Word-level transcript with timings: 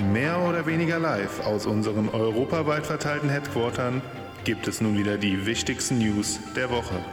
Mehr 0.00 0.40
oder 0.48 0.64
weniger 0.64 0.98
live 0.98 1.40
aus 1.46 1.66
unseren 1.66 2.08
europaweit 2.08 2.86
verteilten 2.86 3.28
Headquartern 3.28 4.00
gibt 4.44 4.66
es 4.66 4.80
nun 4.80 4.96
wieder 4.96 5.18
die 5.18 5.44
wichtigsten 5.44 5.98
News 5.98 6.40
der 6.56 6.70
Woche. 6.70 7.04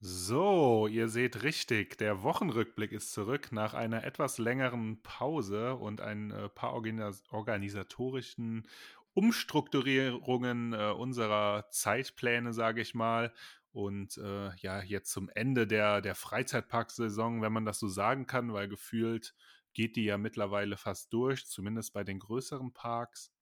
So, 0.00 0.86
ihr 0.86 1.08
seht 1.08 1.42
richtig, 1.42 1.96
der 1.96 2.22
Wochenrückblick 2.22 2.92
ist 2.92 3.12
zurück 3.12 3.52
nach 3.52 3.72
einer 3.72 4.04
etwas 4.04 4.36
längeren 4.36 5.02
Pause 5.02 5.74
und 5.74 6.02
ein 6.02 6.30
äh, 6.30 6.50
paar 6.50 6.74
organisatorischen 6.74 8.68
Umstrukturierungen 9.14 10.74
äh, 10.74 10.92
unserer 10.92 11.68
Zeitpläne, 11.70 12.52
sage 12.52 12.82
ich 12.82 12.94
mal. 12.94 13.32
Und 13.72 14.18
äh, 14.18 14.54
ja, 14.56 14.82
jetzt 14.82 15.10
zum 15.10 15.30
Ende 15.34 15.66
der, 15.66 16.00
der 16.02 16.14
Freizeitparksaison, 16.14 17.40
wenn 17.40 17.52
man 17.52 17.64
das 17.64 17.78
so 17.78 17.88
sagen 17.88 18.26
kann, 18.26 18.52
weil 18.52 18.68
gefühlt 18.68 19.34
geht 19.74 19.96
die 19.96 20.04
ja 20.04 20.18
mittlerweile 20.18 20.76
fast 20.76 21.12
durch, 21.12 21.46
zumindest 21.46 21.92
bei 21.92 22.04
den 22.04 22.18
größeren 22.18 22.72
Parks. 22.72 23.32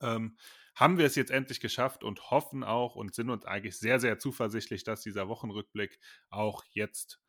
Ähm, 0.00 0.36
haben 0.74 0.98
wir 0.98 1.06
es 1.06 1.16
jetzt 1.16 1.30
endlich 1.30 1.60
geschafft 1.60 2.04
und 2.04 2.30
hoffen 2.30 2.64
auch 2.64 2.94
und 2.94 3.14
sind 3.14 3.30
uns 3.30 3.44
eigentlich 3.44 3.78
sehr, 3.78 3.98
sehr 4.00 4.18
zuversichtlich, 4.18 4.84
dass 4.84 5.02
dieser 5.02 5.28
Wochenrückblick 5.28 5.98
auch 6.28 6.64
jetzt 6.70 7.20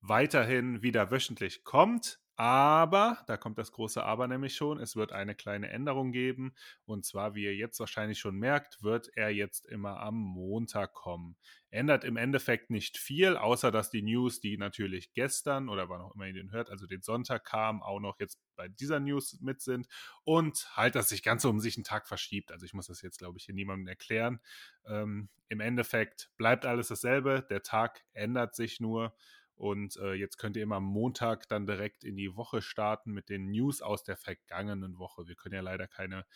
weiterhin 0.00 0.82
wieder 0.82 1.10
wöchentlich 1.10 1.64
kommt. 1.64 2.20
Aber, 2.38 3.24
da 3.26 3.38
kommt 3.38 3.56
das 3.56 3.72
große 3.72 4.02
Aber 4.04 4.28
nämlich 4.28 4.54
schon, 4.54 4.78
es 4.78 4.94
wird 4.94 5.10
eine 5.10 5.34
kleine 5.34 5.70
Änderung 5.70 6.12
geben. 6.12 6.54
Und 6.84 7.06
zwar, 7.06 7.34
wie 7.34 7.44
ihr 7.44 7.56
jetzt 7.56 7.80
wahrscheinlich 7.80 8.18
schon 8.18 8.36
merkt, 8.36 8.82
wird 8.82 9.08
er 9.16 9.30
jetzt 9.30 9.64
immer 9.64 10.00
am 10.00 10.16
Montag 10.16 10.92
kommen. 10.92 11.36
Ändert 11.70 12.04
im 12.04 12.18
Endeffekt 12.18 12.68
nicht 12.68 12.98
viel, 12.98 13.38
außer 13.38 13.70
dass 13.70 13.88
die 13.90 14.02
News, 14.02 14.40
die 14.40 14.58
natürlich 14.58 15.14
gestern 15.14 15.70
oder 15.70 15.88
wann 15.88 16.02
auch 16.02 16.14
immer 16.14 16.26
ihr 16.26 16.34
den 16.34 16.52
hört, 16.52 16.68
also 16.70 16.86
den 16.86 17.00
Sonntag 17.00 17.44
kam, 17.44 17.82
auch 17.82 18.00
noch 18.00 18.20
jetzt 18.20 18.38
bei 18.54 18.68
dieser 18.68 19.00
News 19.00 19.38
mit 19.40 19.62
sind. 19.62 19.88
Und 20.22 20.68
halt, 20.76 20.94
dass 20.94 21.08
sich 21.08 21.22
ganz 21.22 21.42
um 21.46 21.58
sich 21.58 21.78
einen 21.78 21.84
Tag 21.84 22.06
verschiebt. 22.06 22.52
Also 22.52 22.66
ich 22.66 22.74
muss 22.74 22.88
das 22.88 23.00
jetzt, 23.00 23.18
glaube 23.18 23.38
ich, 23.38 23.46
hier 23.46 23.54
niemandem 23.54 23.88
erklären. 23.88 24.40
Ähm, 24.86 25.30
Im 25.48 25.60
Endeffekt 25.60 26.30
bleibt 26.36 26.66
alles 26.66 26.88
dasselbe. 26.88 27.46
Der 27.48 27.62
Tag 27.62 28.04
ändert 28.12 28.54
sich 28.54 28.78
nur. 28.78 29.14
Und 29.56 29.96
äh, 29.96 30.12
jetzt 30.12 30.36
könnt 30.36 30.56
ihr 30.56 30.62
immer 30.62 30.76
am 30.76 30.84
Montag 30.84 31.48
dann 31.48 31.66
direkt 31.66 32.04
in 32.04 32.16
die 32.16 32.36
Woche 32.36 32.62
starten 32.62 33.12
mit 33.12 33.28
den 33.30 33.50
News 33.50 33.82
aus 33.82 34.04
der 34.04 34.16
vergangenen 34.16 34.98
Woche. 34.98 35.26
Wir 35.26 35.34
können 35.34 35.54
ja 35.54 35.62
leider 35.62 35.88
keine, 35.88 36.26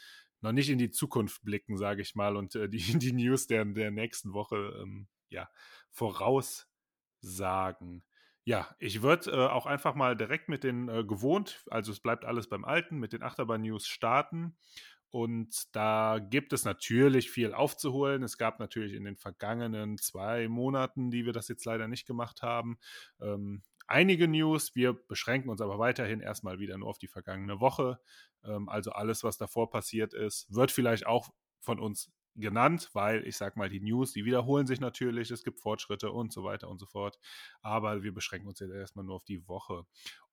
noch 0.41 0.53
nicht 0.53 0.71
in 0.71 0.79
die 0.79 0.91
Zukunft 0.91 1.43
blicken, 1.45 1.77
sage 1.77 2.01
ich 2.01 2.15
mal, 2.15 2.37
und 2.37 2.55
äh, 2.55 2.69
die, 2.69 2.79
die 2.99 3.13
News 3.13 3.47
der, 3.47 3.67
der 3.67 3.91
nächsten 3.91 4.33
Woche 4.33 4.81
ähm, 4.83 5.07
ja, 5.29 5.51
voraussagen. 5.91 6.65
Ja, 8.45 8.75
ich 8.79 9.03
würde 9.03 9.31
äh, 9.31 9.49
auch 9.49 9.67
einfach 9.67 9.95
mal 9.95 10.17
direkt 10.17 10.49
mit 10.49 10.65
den 10.65 10.89
äh, 10.89 11.05
gewohnt, 11.05 11.63
also 11.71 11.93
es 11.93 12.01
bleibt 12.01 12.25
alles 12.25 12.49
beim 12.49 12.65
Alten, 12.65 12.99
mit 12.99 13.13
den 13.13 13.23
Achterbahn-News 13.23 13.87
starten. 13.87 14.57
Und 15.11 15.75
da 15.75 16.19
gibt 16.19 16.53
es 16.53 16.65
natürlich 16.65 17.31
viel 17.31 17.53
aufzuholen. 17.53 18.23
Es 18.23 18.39
gab 18.39 18.61
natürlich 18.61 18.95
in 18.95 19.05
den 19.05 19.17
vergangenen 19.17 19.99
zwei 19.99 20.49
Monaten, 20.49 21.11
die 21.11 21.27
wir 21.27 21.33
das 21.33 21.49
jetzt 21.49 21.65
leider 21.65 21.89
nicht 21.89 22.07
gemacht 22.07 22.43
haben, 22.43 22.79
ähm, 23.21 23.63
einige 23.89 24.29
News. 24.29 24.75
Wir 24.77 24.93
beschränken 24.93 25.51
uns 25.51 25.61
aber 25.61 25.79
weiterhin 25.79 26.21
erstmal 26.21 26.61
wieder 26.61 26.79
nur 26.79 26.89
auf 26.89 26.99
die 26.99 27.09
vergangene 27.09 27.61
Woche. 27.61 27.99
Ähm, 28.45 28.69
also 28.69 28.93
alles, 28.93 29.25
was 29.25 29.37
davor 29.37 29.69
passiert 29.69 30.15
ist, 30.15 30.47
wird 30.55 30.71
vielleicht 30.71 31.07
auch 31.07 31.31
von 31.61 31.81
uns 31.81 32.11
genannt, 32.37 32.91
weil 32.93 33.27
ich 33.27 33.37
sag 33.37 33.57
mal, 33.57 33.69
die 33.69 33.81
News, 33.81 34.13
die 34.13 34.25
wiederholen 34.25 34.67
sich 34.67 34.81
natürlich, 34.81 35.31
es 35.31 35.43
gibt 35.43 35.61
Fortschritte 35.61 36.11
und 36.13 36.33
so 36.33 36.45
weiter 36.45 36.69
und 36.69 36.79
so 36.79 36.87
fort. 36.87 37.19
Aber 37.63 38.03
wir 38.03 38.13
beschränken 38.13 38.49
uns 38.49 38.61
jetzt 38.61 38.73
erstmal 38.73 39.05
nur 39.05 39.17
auf 39.17 39.25
die 39.25 39.47
Woche. 39.49 39.85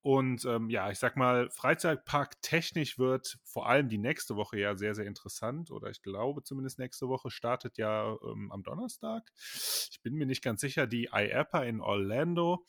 Und 0.01 0.45
ähm, 0.45 0.69
ja, 0.69 0.89
ich 0.89 0.99
sag 0.99 1.17
mal, 1.17 1.49
Freizeitpark 1.49 2.41
technisch 2.41 2.97
wird 2.97 3.37
vor 3.43 3.67
allem 3.67 3.89
die 3.89 3.97
nächste 3.97 4.35
Woche 4.35 4.57
ja 4.57 4.75
sehr, 4.75 4.95
sehr 4.95 5.05
interessant. 5.05 5.71
Oder 5.71 5.89
ich 5.89 6.01
glaube 6.01 6.43
zumindest 6.43 6.79
nächste 6.79 7.07
Woche 7.09 7.29
startet 7.29 7.77
ja 7.77 8.15
ähm, 8.23 8.51
am 8.51 8.63
Donnerstag. 8.63 9.31
Ich 9.91 9.99
bin 10.03 10.13
mir 10.13 10.25
nicht 10.25 10.43
ganz 10.43 10.61
sicher, 10.61 10.87
die 10.87 11.09
IAPA 11.11 11.63
in 11.63 11.81
Orlando. 11.81 12.65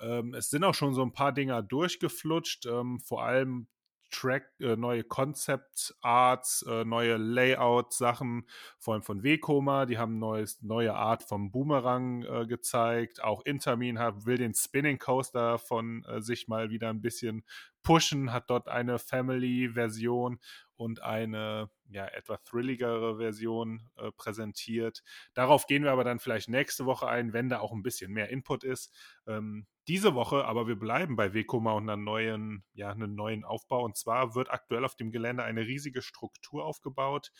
Ähm, 0.00 0.34
es 0.34 0.50
sind 0.50 0.64
auch 0.64 0.74
schon 0.74 0.94
so 0.94 1.02
ein 1.02 1.12
paar 1.12 1.32
Dinger 1.32 1.62
durchgeflutscht, 1.62 2.66
ähm, 2.66 3.00
vor 3.00 3.22
allem 3.22 3.68
Track, 4.10 4.44
äh, 4.60 4.76
neue 4.76 5.04
Concept 5.04 5.94
Arts, 6.00 6.64
äh, 6.68 6.84
neue 6.84 7.16
Layout-Sachen, 7.16 8.46
vor 8.78 8.94
allem 8.94 9.02
von 9.02 9.22
Wekoma. 9.22 9.86
Die 9.86 9.98
haben 9.98 10.18
neues, 10.18 10.62
neue 10.62 10.94
Art 10.94 11.22
vom 11.22 11.50
Boomerang 11.50 12.22
äh, 12.22 12.46
gezeigt. 12.46 13.22
Auch 13.22 13.42
Intermin 13.44 13.98
hat, 13.98 14.26
will 14.26 14.38
den 14.38 14.54
Spinning 14.54 14.98
Coaster 14.98 15.58
von 15.58 16.04
äh, 16.04 16.20
sich 16.20 16.48
mal 16.48 16.70
wieder 16.70 16.90
ein 16.90 17.00
bisschen 17.00 17.44
pushen, 17.82 18.32
hat 18.32 18.50
dort 18.50 18.68
eine 18.68 18.98
Family-Version 18.98 20.38
und 20.80 21.02
eine 21.02 21.70
ja, 21.88 22.06
etwa 22.06 22.38
thrilligere 22.38 23.18
Version 23.18 23.90
äh, 23.96 24.10
präsentiert. 24.12 25.02
Darauf 25.34 25.66
gehen 25.66 25.84
wir 25.84 25.92
aber 25.92 26.04
dann 26.04 26.20
vielleicht 26.20 26.48
nächste 26.48 26.86
Woche 26.86 27.06
ein, 27.08 27.32
wenn 27.32 27.48
da 27.48 27.60
auch 27.60 27.72
ein 27.72 27.82
bisschen 27.82 28.12
mehr 28.12 28.30
Input 28.30 28.64
ist. 28.64 28.94
Ähm, 29.26 29.66
diese 29.88 30.14
Woche, 30.14 30.44
aber 30.44 30.66
wir 30.68 30.78
bleiben 30.78 31.16
bei 31.16 31.34
Wekoma 31.34 31.72
und 31.72 31.88
einem 31.90 32.04
neuen, 32.04 32.64
ja, 32.74 32.90
einem 32.90 33.14
neuen 33.14 33.44
Aufbau. 33.44 33.84
Und 33.84 33.96
zwar 33.96 34.34
wird 34.34 34.50
aktuell 34.50 34.84
auf 34.84 34.94
dem 34.94 35.10
Gelände 35.10 35.42
eine 35.42 35.66
riesige 35.66 36.00
Struktur 36.00 36.64
aufgebaut. 36.64 37.32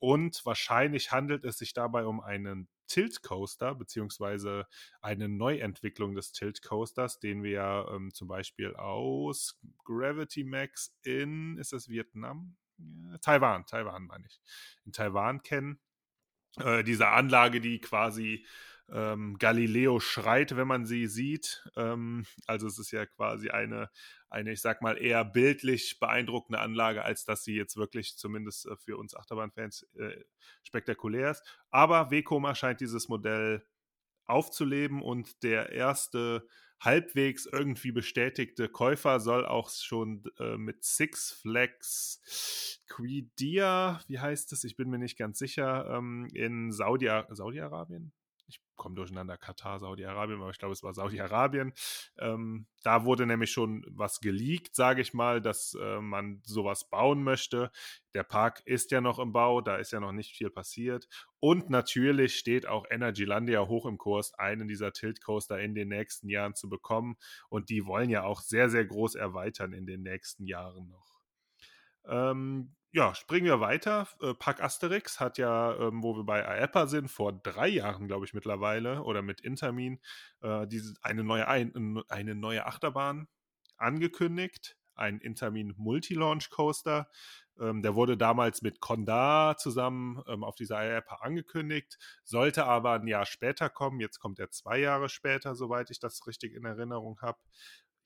Und 0.00 0.44
wahrscheinlich 0.44 1.12
handelt 1.12 1.44
es 1.44 1.58
sich 1.58 1.72
dabei 1.72 2.04
um 2.04 2.20
einen 2.20 2.68
Tilt 2.86 3.22
Coaster, 3.22 3.74
beziehungsweise 3.74 4.66
eine 5.00 5.28
Neuentwicklung 5.28 6.14
des 6.14 6.32
Tilt 6.32 6.62
Coasters, 6.62 7.18
den 7.18 7.42
wir 7.42 7.50
ja 7.52 7.88
ähm, 7.94 8.12
zum 8.12 8.28
Beispiel 8.28 8.74
aus 8.74 9.58
Gravity 9.84 10.44
Max 10.44 10.94
in, 11.02 11.58
ist 11.58 11.72
das 11.72 11.88
Vietnam? 11.88 12.56
Ja, 12.78 13.18
Taiwan, 13.18 13.66
Taiwan 13.66 14.04
meine 14.06 14.26
ich, 14.26 14.40
in 14.84 14.92
Taiwan 14.92 15.42
kennen. 15.42 15.78
Äh, 16.58 16.84
diese 16.84 17.08
Anlage, 17.08 17.60
die 17.60 17.80
quasi 17.80 18.46
ähm, 18.90 19.38
Galileo 19.38 19.98
schreit, 20.00 20.56
wenn 20.56 20.68
man 20.68 20.86
sie 20.86 21.06
sieht. 21.06 21.64
Ähm, 21.76 22.26
also 22.46 22.66
es 22.66 22.78
ist 22.78 22.90
ja 22.90 23.06
quasi 23.06 23.50
eine, 23.50 23.90
eine, 24.28 24.52
ich 24.52 24.60
sag 24.60 24.82
mal, 24.82 24.98
eher 24.98 25.24
bildlich 25.24 25.98
beeindruckende 26.00 26.60
Anlage, 26.60 27.04
als 27.04 27.24
dass 27.24 27.44
sie 27.44 27.54
jetzt 27.56 27.76
wirklich 27.76 28.16
zumindest 28.16 28.66
äh, 28.66 28.76
für 28.76 28.96
uns 28.96 29.16
Achterbahnfans 29.16 29.86
äh, 29.98 30.24
spektakulär 30.62 31.30
ist. 31.30 31.42
Aber 31.70 32.10
Wekoma 32.10 32.54
scheint 32.54 32.80
dieses 32.80 33.08
Modell 33.08 33.66
aufzuleben 34.26 35.02
und 35.02 35.42
der 35.42 35.70
erste 35.70 36.46
halbwegs 36.80 37.46
irgendwie 37.46 37.92
bestätigte 37.92 38.68
Käufer 38.68 39.20
soll 39.20 39.46
auch 39.46 39.70
schon 39.70 40.24
äh, 40.38 40.56
mit 40.56 40.84
Six 40.84 41.32
Flags 41.32 42.82
Quidia, 42.88 44.00
wie 44.08 44.18
heißt 44.18 44.52
es? 44.52 44.64
Ich 44.64 44.76
bin 44.76 44.90
mir 44.90 44.98
nicht 44.98 45.18
ganz 45.18 45.38
sicher, 45.38 45.86
ähm, 45.90 46.28
in 46.34 46.72
Saudi-Arabien. 46.72 47.34
Saudi 47.34 47.60
ich 47.60 48.23
komme 48.84 48.96
durcheinander, 48.96 49.38
Katar, 49.38 49.80
Saudi-Arabien, 49.80 50.42
aber 50.42 50.50
ich 50.50 50.58
glaube, 50.58 50.74
es 50.74 50.82
war 50.82 50.92
Saudi-Arabien. 50.92 51.72
Ähm, 52.18 52.66
da 52.82 53.06
wurde 53.06 53.24
nämlich 53.24 53.50
schon 53.50 53.82
was 53.88 54.20
geleakt, 54.20 54.74
sage 54.74 55.00
ich 55.00 55.14
mal, 55.14 55.40
dass 55.40 55.74
äh, 55.80 56.00
man 56.00 56.42
sowas 56.44 56.90
bauen 56.90 57.22
möchte. 57.24 57.70
Der 58.12 58.24
Park 58.24 58.60
ist 58.66 58.90
ja 58.90 59.00
noch 59.00 59.18
im 59.18 59.32
Bau, 59.32 59.62
da 59.62 59.76
ist 59.76 59.90
ja 59.90 60.00
noch 60.00 60.12
nicht 60.12 60.36
viel 60.36 60.50
passiert. 60.50 61.08
Und 61.40 61.70
natürlich 61.70 62.36
steht 62.36 62.66
auch 62.66 62.84
Energylandia 62.90 63.66
hoch 63.66 63.86
im 63.86 63.96
Kurs, 63.96 64.34
einen 64.34 64.68
dieser 64.68 64.92
Tilt-Coaster 64.92 65.58
in 65.58 65.74
den 65.74 65.88
nächsten 65.88 66.28
Jahren 66.28 66.54
zu 66.54 66.68
bekommen. 66.68 67.16
Und 67.48 67.70
die 67.70 67.86
wollen 67.86 68.10
ja 68.10 68.24
auch 68.24 68.42
sehr, 68.42 68.68
sehr 68.68 68.84
groß 68.84 69.14
erweitern 69.14 69.72
in 69.72 69.86
den 69.86 70.02
nächsten 70.02 70.46
Jahren 70.46 70.90
noch. 70.90 71.22
Ähm, 72.06 72.74
ja, 72.94 73.12
springen 73.16 73.46
wir 73.46 73.58
weiter. 73.58 74.06
Äh, 74.22 74.34
Park 74.34 74.62
Asterix 74.62 75.18
hat 75.18 75.36
ja, 75.36 75.74
ähm, 75.74 76.04
wo 76.04 76.16
wir 76.16 76.22
bei 76.22 76.46
AEPA 76.46 76.86
sind, 76.86 77.10
vor 77.10 77.32
drei 77.32 77.66
Jahren, 77.66 78.06
glaube 78.06 78.24
ich, 78.24 78.34
mittlerweile, 78.34 79.02
oder 79.02 79.20
mit 79.20 79.40
Intermin, 79.40 79.98
äh, 80.42 80.64
diese, 80.68 80.94
eine, 81.02 81.24
neue, 81.24 81.48
ein, 81.48 82.02
eine 82.08 82.36
neue 82.36 82.66
Achterbahn 82.66 83.26
angekündigt. 83.76 84.76
Ein 84.94 85.18
Intermin 85.18 85.74
Multi-Launch 85.76 86.50
Coaster. 86.50 87.10
Ähm, 87.58 87.82
der 87.82 87.96
wurde 87.96 88.16
damals 88.16 88.62
mit 88.62 88.80
Condar 88.80 89.56
zusammen 89.56 90.22
ähm, 90.28 90.44
auf 90.44 90.54
dieser 90.54 90.78
AEPA 90.78 91.16
angekündigt, 91.16 91.98
sollte 92.22 92.64
aber 92.64 92.92
ein 92.92 93.08
Jahr 93.08 93.26
später 93.26 93.70
kommen. 93.70 93.98
Jetzt 93.98 94.20
kommt 94.20 94.38
er 94.38 94.50
zwei 94.50 94.78
Jahre 94.78 95.08
später, 95.08 95.56
soweit 95.56 95.90
ich 95.90 95.98
das 95.98 96.24
richtig 96.28 96.54
in 96.54 96.64
Erinnerung 96.64 97.20
habe. 97.22 97.38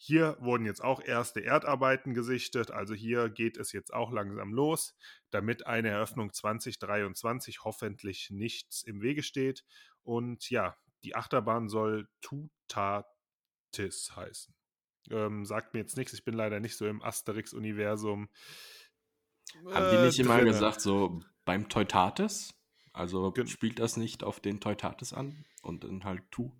Hier 0.00 0.36
wurden 0.38 0.64
jetzt 0.64 0.82
auch 0.82 1.02
erste 1.02 1.40
Erdarbeiten 1.40 2.14
gesichtet, 2.14 2.70
also 2.70 2.94
hier 2.94 3.28
geht 3.28 3.56
es 3.56 3.72
jetzt 3.72 3.92
auch 3.92 4.12
langsam 4.12 4.54
los, 4.54 4.94
damit 5.30 5.66
eine 5.66 5.88
Eröffnung 5.88 6.32
2023 6.32 7.64
hoffentlich 7.64 8.30
nichts 8.30 8.84
im 8.84 9.02
Wege 9.02 9.24
steht. 9.24 9.64
Und 10.04 10.50
ja, 10.50 10.76
die 11.02 11.16
Achterbahn 11.16 11.68
soll 11.68 12.08
Tutatis 12.20 13.02
heißen. 14.14 14.54
Ähm, 15.10 15.44
sagt 15.44 15.74
mir 15.74 15.80
jetzt 15.80 15.96
nichts, 15.96 16.12
ich 16.12 16.24
bin 16.24 16.34
leider 16.34 16.60
nicht 16.60 16.76
so 16.76 16.86
im 16.86 17.02
Asterix-Universum. 17.02 18.28
Haben 19.72 19.96
die 19.96 20.06
nicht 20.06 20.18
äh, 20.20 20.22
immer 20.22 20.44
gesagt, 20.44 20.80
so 20.80 21.20
beim 21.44 21.68
Teutatis? 21.68 22.54
Also 22.92 23.34
spielt 23.46 23.80
das 23.80 23.96
nicht 23.96 24.22
auf 24.22 24.38
den 24.38 24.60
Teutatis 24.60 25.12
an 25.12 25.44
und 25.62 25.82
dann 25.82 26.04
halt 26.04 26.22
Tu? 26.30 26.52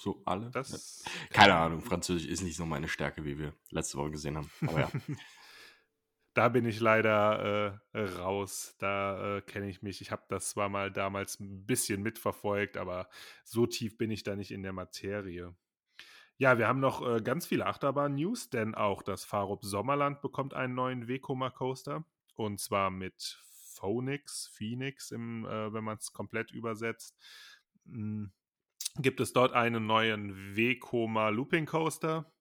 So 0.00 0.22
alle? 0.24 0.50
Das, 0.50 1.04
Keine 1.30 1.54
Ahnung, 1.54 1.82
Französisch 1.82 2.26
ist 2.26 2.42
nicht 2.42 2.56
so 2.56 2.64
meine 2.64 2.88
Stärke, 2.88 3.24
wie 3.24 3.38
wir 3.38 3.54
letzte 3.70 3.98
Woche 3.98 4.12
gesehen 4.12 4.36
haben. 4.38 4.50
Aber 4.66 4.80
ja. 4.80 4.90
da 6.34 6.48
bin 6.48 6.64
ich 6.64 6.80
leider 6.80 7.80
äh, 7.92 8.00
raus. 8.00 8.76
Da 8.78 9.36
äh, 9.36 9.42
kenne 9.42 9.68
ich 9.68 9.82
mich. 9.82 10.00
Ich 10.00 10.10
habe 10.10 10.22
das 10.28 10.50
zwar 10.50 10.70
mal 10.70 10.90
damals 10.90 11.38
ein 11.38 11.66
bisschen 11.66 12.02
mitverfolgt, 12.02 12.78
aber 12.78 13.08
so 13.44 13.66
tief 13.66 13.98
bin 13.98 14.10
ich 14.10 14.22
da 14.22 14.36
nicht 14.36 14.52
in 14.52 14.62
der 14.62 14.72
Materie. 14.72 15.54
Ja, 16.38 16.56
wir 16.56 16.66
haben 16.66 16.80
noch 16.80 17.06
äh, 17.06 17.20
ganz 17.20 17.46
viele 17.46 17.66
Achterbahn-News, 17.66 18.48
denn 18.48 18.74
auch 18.74 19.02
das 19.02 19.24
Farup 19.24 19.62
Sommerland 19.62 20.22
bekommt 20.22 20.54
einen 20.54 20.74
neuen 20.74 21.08
Vekoma 21.08 21.50
Coaster. 21.50 22.06
Und 22.36 22.58
zwar 22.58 22.90
mit 22.90 23.38
Phoenix, 23.74 24.50
Phoenix, 24.54 25.10
im, 25.10 25.44
äh, 25.44 25.74
wenn 25.74 25.84
man 25.84 25.98
es 25.98 26.14
komplett 26.14 26.52
übersetzt. 26.52 27.18
Hm, 27.84 28.32
gibt 28.96 29.20
es 29.20 29.32
dort 29.32 29.52
einen 29.52 29.86
neuen 29.86 30.56
Vekoma 30.56 31.28
Looping 31.28 31.66
Coaster. 31.66 32.32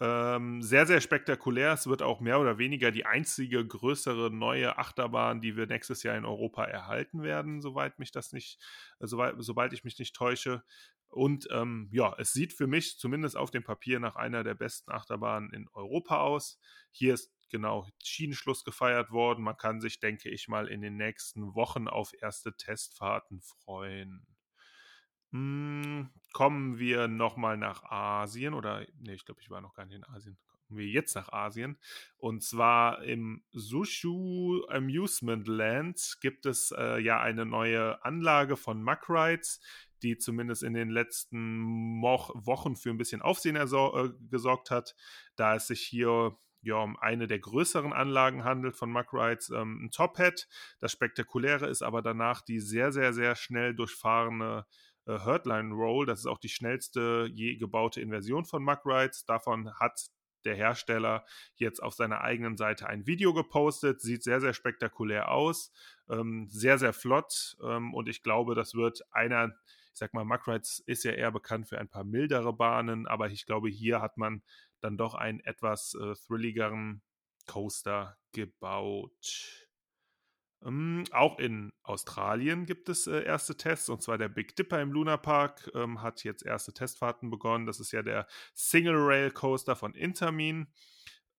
Ähm, 0.00 0.62
sehr, 0.62 0.86
sehr 0.86 1.00
spektakulär. 1.00 1.74
Es 1.74 1.86
wird 1.86 2.02
auch 2.02 2.20
mehr 2.20 2.40
oder 2.40 2.58
weniger 2.58 2.90
die 2.90 3.06
einzige 3.06 3.64
größere 3.64 4.30
neue 4.32 4.76
Achterbahn, 4.76 5.40
die 5.40 5.56
wir 5.56 5.66
nächstes 5.66 6.02
Jahr 6.02 6.16
in 6.16 6.24
Europa 6.24 6.64
erhalten 6.64 7.22
werden, 7.22 7.60
soweit 7.60 8.00
mich 8.00 8.10
das 8.10 8.32
nicht, 8.32 8.58
äh, 8.98 9.06
soweit, 9.06 9.36
sobald 9.38 9.72
ich 9.72 9.84
mich 9.84 9.98
nicht 10.00 10.16
täusche. 10.16 10.64
Und 11.08 11.46
ähm, 11.52 11.88
ja, 11.92 12.16
es 12.18 12.32
sieht 12.32 12.52
für 12.52 12.66
mich 12.66 12.98
zumindest 12.98 13.36
auf 13.36 13.50
dem 13.50 13.62
Papier 13.62 14.00
nach 14.00 14.16
einer 14.16 14.42
der 14.42 14.54
besten 14.54 14.90
Achterbahnen 14.90 15.52
in 15.52 15.68
Europa 15.72 16.20
aus. 16.20 16.58
Hier 16.90 17.14
ist 17.14 17.32
genau 17.50 17.86
Schienenschluss 18.02 18.64
gefeiert 18.64 19.10
worden. 19.12 19.44
Man 19.44 19.56
kann 19.56 19.80
sich, 19.80 20.00
denke 20.00 20.30
ich 20.30 20.48
mal, 20.48 20.66
in 20.66 20.80
den 20.80 20.96
nächsten 20.96 21.54
Wochen 21.54 21.86
auf 21.86 22.12
erste 22.20 22.56
Testfahrten 22.56 23.40
freuen. 23.42 24.26
Hm, 25.32 26.10
kommen 26.32 26.78
wir 26.78 27.08
nochmal 27.08 27.56
nach 27.56 27.84
Asien 27.84 28.52
oder, 28.52 28.86
nee, 28.98 29.14
ich 29.14 29.24
glaube, 29.24 29.40
ich 29.40 29.48
war 29.50 29.62
noch 29.62 29.74
gar 29.74 29.86
nicht 29.86 29.96
in 29.96 30.04
Asien. 30.04 30.36
Kommen 30.66 30.78
wir 30.78 30.86
jetzt 30.86 31.14
nach 31.14 31.32
Asien. 31.32 31.78
Und 32.18 32.42
zwar 32.42 33.02
im 33.02 33.42
Sushu 33.50 34.62
Amusement 34.68 35.48
Land 35.48 36.18
gibt 36.20 36.44
es 36.44 36.70
äh, 36.76 36.98
ja 36.98 37.20
eine 37.20 37.46
neue 37.46 38.04
Anlage 38.04 38.56
von 38.56 38.82
Muck 38.82 39.08
Rides, 39.08 39.60
die 40.02 40.18
zumindest 40.18 40.62
in 40.62 40.74
den 40.74 40.90
letzten 40.90 41.58
Mo 41.58 42.30
Wochen 42.34 42.76
für 42.76 42.90
ein 42.90 42.98
bisschen 42.98 43.22
Aufsehen 43.22 43.56
äh, 43.56 44.10
gesorgt 44.30 44.70
hat, 44.70 44.94
da 45.36 45.54
es 45.54 45.66
sich 45.66 45.80
hier 45.80 46.36
ja, 46.62 46.76
um 46.76 46.96
eine 46.98 47.26
der 47.26 47.40
größeren 47.40 47.92
Anlagen 47.92 48.44
handelt 48.44 48.76
von 48.76 48.90
Muck 48.90 49.12
Rides, 49.12 49.50
ähm, 49.50 49.84
ein 49.84 49.90
Top-Hat. 49.90 50.46
Das 50.78 50.92
Spektakuläre 50.92 51.68
ist 51.68 51.82
aber 51.82 52.02
danach 52.02 52.40
die 52.40 52.60
sehr, 52.60 52.92
sehr, 52.92 53.12
sehr 53.12 53.34
schnell 53.34 53.74
durchfahrene 53.74 54.64
äh, 55.06 55.18
Hurtline 55.18 55.74
Roll. 55.74 56.06
Das 56.06 56.20
ist 56.20 56.26
auch 56.26 56.38
die 56.38 56.48
schnellste 56.48 57.28
je 57.32 57.56
gebaute 57.56 58.00
Inversion 58.00 58.44
von 58.44 58.62
Muck 58.62 58.82
Rides. 58.84 59.24
Davon 59.24 59.72
hat 59.78 60.10
der 60.44 60.54
Hersteller 60.54 61.24
jetzt 61.56 61.82
auf 61.82 61.94
seiner 61.94 62.20
eigenen 62.22 62.56
Seite 62.56 62.86
ein 62.86 63.06
Video 63.06 63.32
gepostet. 63.32 64.00
Sieht 64.00 64.22
sehr, 64.22 64.40
sehr 64.40 64.54
spektakulär 64.54 65.30
aus. 65.30 65.72
Ähm, 66.08 66.48
sehr, 66.50 66.78
sehr 66.78 66.92
flott. 66.92 67.56
Ähm, 67.62 67.94
und 67.94 68.08
ich 68.08 68.22
glaube, 68.22 68.54
das 68.54 68.74
wird 68.74 69.02
einer, 69.12 69.54
ich 69.92 69.98
sag 69.98 70.14
mal, 70.14 70.24
Muck 70.24 70.48
Rides 70.48 70.82
ist 70.86 71.04
ja 71.04 71.12
eher 71.12 71.30
bekannt 71.30 71.68
für 71.68 71.78
ein 71.78 71.88
paar 71.88 72.04
mildere 72.04 72.52
Bahnen, 72.52 73.06
aber 73.06 73.30
ich 73.30 73.46
glaube, 73.46 73.68
hier 73.68 74.00
hat 74.00 74.16
man 74.16 74.42
dann 74.80 74.96
doch 74.96 75.14
einen 75.14 75.40
etwas 75.40 75.94
äh, 75.94 76.14
thrilligeren 76.26 77.02
Coaster 77.46 78.16
gebaut. 78.32 79.68
Ähm, 80.64 81.04
auch 81.10 81.38
in 81.38 81.72
Australien 81.82 82.66
gibt 82.66 82.88
es 82.88 83.06
äh, 83.06 83.24
erste 83.24 83.56
Tests, 83.56 83.88
und 83.88 84.02
zwar 84.02 84.18
der 84.18 84.28
Big 84.28 84.54
Dipper 84.56 84.80
im 84.80 84.92
Luna 84.92 85.16
Park 85.16 85.70
ähm, 85.74 86.02
hat 86.02 86.24
jetzt 86.24 86.44
erste 86.44 86.72
Testfahrten 86.72 87.30
begonnen. 87.30 87.66
Das 87.66 87.80
ist 87.80 87.92
ja 87.92 88.02
der 88.02 88.26
Single 88.54 88.96
Rail 88.96 89.30
Coaster 89.30 89.76
von 89.76 89.94
Intermin. 89.94 90.68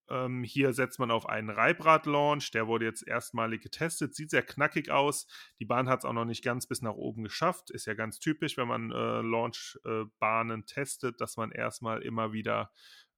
Ähm, 0.09 0.43
hier 0.43 0.73
setzt 0.73 0.99
man 0.99 1.11
auf 1.11 1.27
einen 1.27 1.49
Reibrad-Launch, 1.49 2.51
der 2.51 2.67
wurde 2.67 2.85
jetzt 2.85 3.07
erstmalig 3.07 3.61
getestet, 3.61 4.13
sieht 4.13 4.31
sehr 4.31 4.43
knackig 4.43 4.91
aus. 4.91 5.27
Die 5.59 5.65
Bahn 5.65 5.87
hat 5.87 5.99
es 5.99 6.05
auch 6.05 6.13
noch 6.13 6.25
nicht 6.25 6.43
ganz 6.43 6.67
bis 6.67 6.81
nach 6.81 6.93
oben 6.93 7.23
geschafft. 7.23 7.71
Ist 7.71 7.85
ja 7.85 7.93
ganz 7.93 8.19
typisch, 8.19 8.57
wenn 8.57 8.67
man 8.67 8.91
äh, 8.91 9.21
Launch-Bahnen 9.21 10.61
äh, 10.61 10.65
testet, 10.65 11.21
dass 11.21 11.37
man 11.37 11.51
erstmal 11.51 12.01
immer 12.01 12.33
wieder 12.33 12.71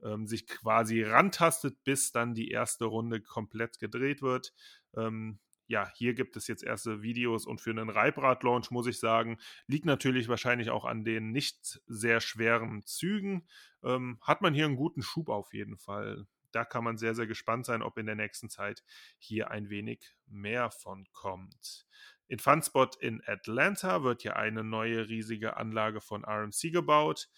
ähm, 0.03 0.27
sich 0.27 0.45
quasi 0.45 1.01
rantastet, 1.01 1.83
bis 1.83 2.11
dann 2.11 2.35
die 2.35 2.49
erste 2.49 2.85
Runde 2.85 3.19
komplett 3.21 3.79
gedreht 3.79 4.21
wird. 4.21 4.53
Ähm, 4.95 5.39
ja, 5.67 5.89
hier 5.95 6.13
gibt 6.13 6.35
es 6.35 6.47
jetzt 6.47 6.63
erste 6.63 7.01
Videos 7.01 7.45
und 7.45 7.61
für 7.61 7.71
einen 7.71 7.89
Reibrad-Launch 7.89 8.71
muss 8.71 8.87
ich 8.87 8.99
sagen, 8.99 9.37
liegt 9.67 9.85
natürlich 9.85 10.27
wahrscheinlich 10.27 10.69
auch 10.69 10.85
an 10.85 11.03
den 11.03 11.31
nicht 11.31 11.81
sehr 11.87 12.21
schweren 12.21 12.85
Zügen. 12.85 13.47
Ähm, 13.83 14.19
hat 14.21 14.41
man 14.41 14.53
hier 14.53 14.65
einen 14.65 14.75
guten 14.75 15.01
Schub 15.01 15.29
auf 15.29 15.53
jeden 15.53 15.77
Fall. 15.77 16.27
Da 16.51 16.63
kann 16.63 16.83
man 16.83 16.97
sehr, 16.97 17.15
sehr 17.15 17.27
gespannt 17.27 17.65
sein, 17.65 17.81
ob 17.81 17.97
in 17.97 18.05
der 18.05 18.15
nächsten 18.15 18.49
Zeit 18.49 18.83
hier 19.17 19.51
ein 19.51 19.69
wenig 19.69 20.15
mehr 20.27 20.71
von 20.71 21.05
kommt. 21.11 21.85
In 22.27 22.39
Funspot 22.39 22.95
in 22.95 23.21
Atlanta 23.25 24.03
wird 24.03 24.23
ja 24.23 24.33
eine 24.33 24.63
neue 24.63 25.09
riesige 25.09 25.57
Anlage 25.57 26.01
von 26.01 26.23
RMC 26.25 26.71
gebaut 26.71 27.29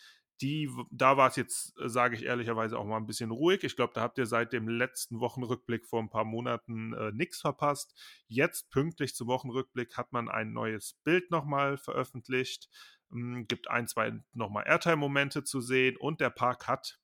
die, 0.41 0.69
da 0.91 1.17
war 1.17 1.29
es 1.29 1.35
jetzt, 1.35 1.77
äh, 1.79 1.89
sage 1.89 2.15
ich 2.15 2.23
ehrlicherweise, 2.23 2.77
auch 2.77 2.85
mal 2.85 2.97
ein 2.97 3.05
bisschen 3.07 3.31
ruhig. 3.31 3.63
Ich 3.63 3.75
glaube, 3.75 3.93
da 3.93 4.01
habt 4.01 4.17
ihr 4.17 4.25
seit 4.25 4.53
dem 4.53 4.67
letzten 4.67 5.19
Wochenrückblick 5.19 5.85
vor 5.85 6.01
ein 6.01 6.09
paar 6.09 6.25
Monaten 6.25 6.93
äh, 6.93 7.11
nichts 7.11 7.41
verpasst. 7.41 7.93
Jetzt 8.27 8.69
pünktlich 8.69 9.15
zum 9.15 9.27
Wochenrückblick 9.27 9.97
hat 9.97 10.11
man 10.11 10.29
ein 10.29 10.53
neues 10.53 10.93
Bild 11.03 11.31
nochmal 11.31 11.77
veröffentlicht. 11.77 12.69
Ähm, 13.11 13.47
gibt 13.47 13.69
ein, 13.69 13.87
zwei 13.87 14.13
nochmal 14.33 14.65
Airtime-Momente 14.67 15.43
zu 15.43 15.61
sehen 15.61 15.97
und 15.97 16.21
der 16.21 16.29
Park 16.29 16.67
hat 16.67 16.99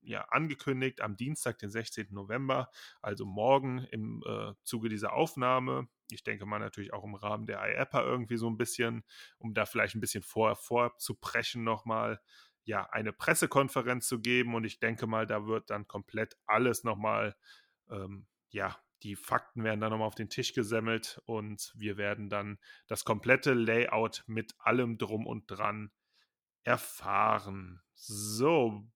ja 0.00 0.22
angekündigt 0.30 1.00
am 1.00 1.16
Dienstag, 1.16 1.58
den 1.58 1.70
16. 1.70 2.08
November, 2.10 2.70
also 3.02 3.26
morgen 3.26 3.86
im 3.90 4.22
äh, 4.26 4.52
Zuge 4.64 4.88
dieser 4.88 5.12
Aufnahme. 5.12 5.88
Ich 6.10 6.22
denke 6.22 6.46
mal 6.46 6.58
natürlich 6.58 6.92
auch 6.92 7.04
im 7.04 7.14
Rahmen 7.14 7.46
der 7.46 7.58
IAPA 7.58 8.02
irgendwie 8.02 8.38
so 8.38 8.48
ein 8.48 8.56
bisschen, 8.56 9.04
um 9.38 9.52
da 9.52 9.66
vielleicht 9.66 9.94
ein 9.94 10.00
bisschen 10.00 10.22
vor, 10.22 10.56
vorzupreschen 10.56 11.64
nochmal 11.64 12.20
ja, 12.68 12.86
eine 12.90 13.14
Pressekonferenz 13.14 14.08
zu 14.08 14.20
geben 14.20 14.54
und 14.54 14.64
ich 14.64 14.78
denke 14.78 15.06
mal, 15.06 15.26
da 15.26 15.46
wird 15.46 15.70
dann 15.70 15.88
komplett 15.88 16.36
alles 16.44 16.84
nochmal, 16.84 17.34
ähm, 17.88 18.26
ja, 18.50 18.76
die 19.02 19.16
Fakten 19.16 19.64
werden 19.64 19.80
dann 19.80 19.90
nochmal 19.90 20.06
auf 20.06 20.14
den 20.14 20.28
Tisch 20.28 20.52
gesemmelt 20.52 21.18
und 21.24 21.72
wir 21.74 21.96
werden 21.96 22.28
dann 22.28 22.58
das 22.86 23.06
komplette 23.06 23.54
Layout 23.54 24.22
mit 24.26 24.54
allem 24.58 24.98
drum 24.98 25.26
und 25.26 25.46
dran 25.46 25.90
erfahren. 26.62 27.80
So, 27.94 28.86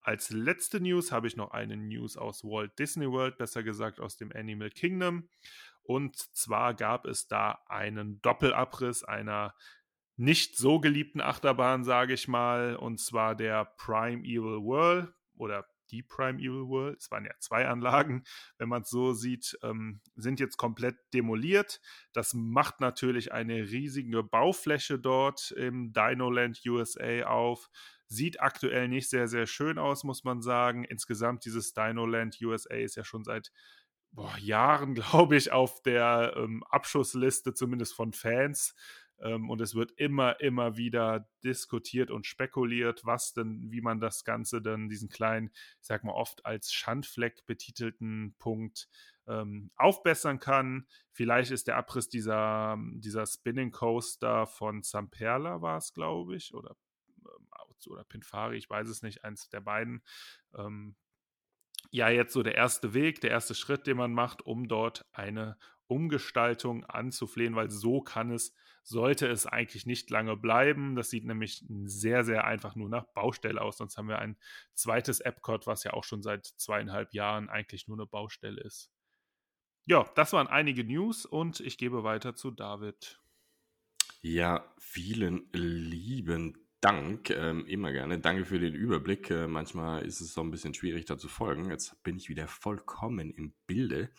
als 0.00 0.30
letzte 0.30 0.80
News 0.80 1.12
habe 1.12 1.28
ich 1.28 1.36
noch 1.36 1.52
eine 1.52 1.76
News 1.76 2.16
aus 2.16 2.42
Walt 2.42 2.76
Disney 2.80 3.08
World, 3.08 3.38
besser 3.38 3.62
gesagt 3.62 4.00
aus 4.00 4.16
dem 4.16 4.32
Animal 4.34 4.70
Kingdom. 4.70 5.28
Und 5.82 6.16
zwar 6.16 6.74
gab 6.74 7.06
es 7.06 7.28
da 7.28 7.62
einen 7.66 8.20
Doppelabriss 8.22 9.04
einer 9.04 9.54
nicht 10.20 10.58
so 10.58 10.80
geliebten 10.80 11.22
Achterbahn, 11.22 11.82
sage 11.82 12.12
ich 12.12 12.28
mal, 12.28 12.76
und 12.76 13.00
zwar 13.00 13.34
der 13.34 13.64
Prime 13.78 14.22
Evil 14.22 14.62
World 14.62 15.14
oder 15.34 15.66
die 15.90 16.02
Prime 16.02 16.38
Evil 16.38 16.68
World, 16.68 16.98
es 17.00 17.10
waren 17.10 17.24
ja 17.24 17.32
zwei 17.38 17.66
Anlagen, 17.66 18.24
wenn 18.58 18.68
man 18.68 18.82
es 18.82 18.90
so 18.90 19.14
sieht, 19.14 19.58
ähm, 19.62 20.02
sind 20.16 20.38
jetzt 20.38 20.58
komplett 20.58 20.96
demoliert. 21.14 21.80
Das 22.12 22.34
macht 22.34 22.80
natürlich 22.80 23.32
eine 23.32 23.70
riesige 23.70 24.22
Baufläche 24.22 24.98
dort 24.98 25.52
im 25.52 25.94
Dinoland 25.94 26.60
USA 26.66 27.22
auf. 27.22 27.70
Sieht 28.06 28.42
aktuell 28.42 28.88
nicht 28.88 29.08
sehr, 29.08 29.26
sehr 29.26 29.46
schön 29.46 29.78
aus, 29.78 30.04
muss 30.04 30.22
man 30.22 30.42
sagen. 30.42 30.84
Insgesamt 30.84 31.46
dieses 31.46 31.72
Dinoland 31.72 32.36
USA 32.42 32.74
ist 32.74 32.96
ja 32.96 33.04
schon 33.04 33.24
seit 33.24 33.50
boah, 34.12 34.36
Jahren, 34.38 34.94
glaube 34.94 35.36
ich, 35.36 35.50
auf 35.50 35.82
der 35.82 36.34
ähm, 36.36 36.62
Abschussliste, 36.68 37.54
zumindest 37.54 37.94
von 37.94 38.12
Fans. 38.12 38.74
Ähm, 39.22 39.50
und 39.50 39.60
es 39.60 39.74
wird 39.74 39.92
immer, 39.92 40.40
immer 40.40 40.76
wieder 40.76 41.28
diskutiert 41.44 42.10
und 42.10 42.26
spekuliert, 42.26 43.04
was 43.04 43.32
denn, 43.32 43.70
wie 43.70 43.80
man 43.80 44.00
das 44.00 44.24
Ganze 44.24 44.62
dann, 44.62 44.88
diesen 44.88 45.08
kleinen, 45.08 45.50
ich 45.80 45.86
sag 45.86 46.04
mal 46.04 46.12
oft 46.12 46.46
als 46.46 46.72
Schandfleck 46.72 47.44
betitelten 47.46 48.34
Punkt 48.38 48.88
ähm, 49.26 49.70
aufbessern 49.76 50.40
kann. 50.40 50.86
Vielleicht 51.12 51.50
ist 51.50 51.68
der 51.68 51.76
Abriss 51.76 52.08
dieser, 52.08 52.76
dieser 52.94 53.26
Spinning 53.26 53.70
Coaster 53.70 54.46
von 54.46 54.82
Samperla 54.82 55.60
war 55.60 55.78
es, 55.78 55.92
glaube 55.92 56.36
ich, 56.36 56.54
oder, 56.54 56.76
ähm, 57.18 57.48
oder 57.88 58.04
Pinfari, 58.04 58.56
ich 58.56 58.68
weiß 58.68 58.88
es 58.88 59.02
nicht, 59.02 59.24
eins 59.24 59.48
der 59.48 59.60
beiden. 59.60 60.02
Ähm, 60.54 60.96
ja, 61.90 62.08
jetzt 62.08 62.32
so 62.32 62.42
der 62.42 62.54
erste 62.54 62.94
Weg, 62.94 63.20
der 63.20 63.30
erste 63.30 63.54
Schritt, 63.54 63.86
den 63.86 63.96
man 63.96 64.12
macht, 64.12 64.42
um 64.42 64.68
dort 64.68 65.06
eine 65.12 65.56
Umgestaltung 65.86 66.84
anzuflehen, 66.84 67.56
weil 67.56 67.70
so 67.70 68.00
kann 68.00 68.30
es 68.30 68.54
sollte 68.82 69.26
es 69.28 69.46
eigentlich 69.46 69.86
nicht 69.86 70.10
lange 70.10 70.36
bleiben. 70.36 70.96
Das 70.96 71.10
sieht 71.10 71.24
nämlich 71.24 71.64
sehr, 71.84 72.24
sehr 72.24 72.44
einfach 72.44 72.74
nur 72.74 72.88
nach 72.88 73.06
Baustelle 73.14 73.60
aus. 73.60 73.78
Sonst 73.78 73.96
haben 73.96 74.08
wir 74.08 74.18
ein 74.18 74.36
zweites 74.74 75.20
Epcot, 75.20 75.66
was 75.66 75.84
ja 75.84 75.92
auch 75.92 76.04
schon 76.04 76.22
seit 76.22 76.46
zweieinhalb 76.46 77.12
Jahren 77.14 77.48
eigentlich 77.48 77.88
nur 77.88 77.98
eine 77.98 78.06
Baustelle 78.06 78.60
ist. 78.60 78.90
Ja, 79.86 80.04
das 80.14 80.32
waren 80.32 80.46
einige 80.46 80.84
News 80.84 81.26
und 81.26 81.60
ich 81.60 81.78
gebe 81.78 82.04
weiter 82.04 82.34
zu 82.34 82.50
David. 82.50 83.20
Ja, 84.22 84.72
vielen 84.78 85.48
lieben 85.52 86.69
Dank, 86.80 87.28
ähm, 87.28 87.66
immer 87.66 87.92
gerne. 87.92 88.20
Danke 88.20 88.46
für 88.46 88.58
den 88.58 88.74
Überblick. 88.74 89.30
Äh, 89.30 89.46
manchmal 89.46 90.06
ist 90.06 90.22
es 90.22 90.32
so 90.32 90.40
ein 90.40 90.50
bisschen 90.50 90.72
schwierig, 90.72 91.04
da 91.04 91.18
zu 91.18 91.28
folgen. 91.28 91.70
Jetzt 91.70 92.02
bin 92.02 92.16
ich 92.16 92.30
wieder 92.30 92.48
vollkommen 92.48 93.30
im 93.32 93.52
Bilde. 93.66 94.10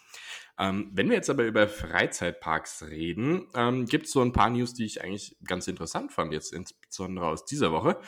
Ähm, 0.60 0.91
wenn 0.94 1.10
wir 1.10 1.15
jetzt 1.15 1.32
aber 1.32 1.46
über 1.46 1.68
Freizeitparks 1.68 2.84
reden, 2.84 3.48
ähm, 3.56 3.88
gibt 3.88 4.06
es 4.06 4.12
so 4.12 4.22
ein 4.22 4.32
paar 4.32 4.51
News, 4.51 4.75
die 4.75 4.86
ich 4.86 5.03
eigentlich 5.03 5.38
ganz 5.44 5.68
interessant 5.68 6.12
fand, 6.12 6.34
jetzt 6.34 6.53
insbesondere 6.53 7.25
aus 7.25 7.46
dieser 7.46 7.72
Woche. 7.72 8.00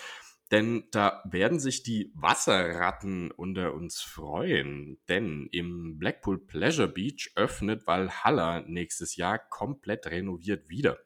Denn 0.51 0.83
da 0.91 1.23
werden 1.25 1.59
sich 1.59 1.81
die 1.81 2.11
Wasserratten 2.13 3.31
unter 3.31 3.73
uns 3.73 4.01
freuen. 4.01 4.99
Denn 5.09 5.49
im 5.51 5.97
Blackpool 5.97 6.45
Pleasure 6.45 6.87
Beach 6.87 7.31
öffnet 7.35 7.87
Valhalla 7.87 8.61
nächstes 8.61 9.15
Jahr 9.15 9.39
komplett 9.39 10.05
renoviert 10.05 10.69
wieder. 10.69 10.99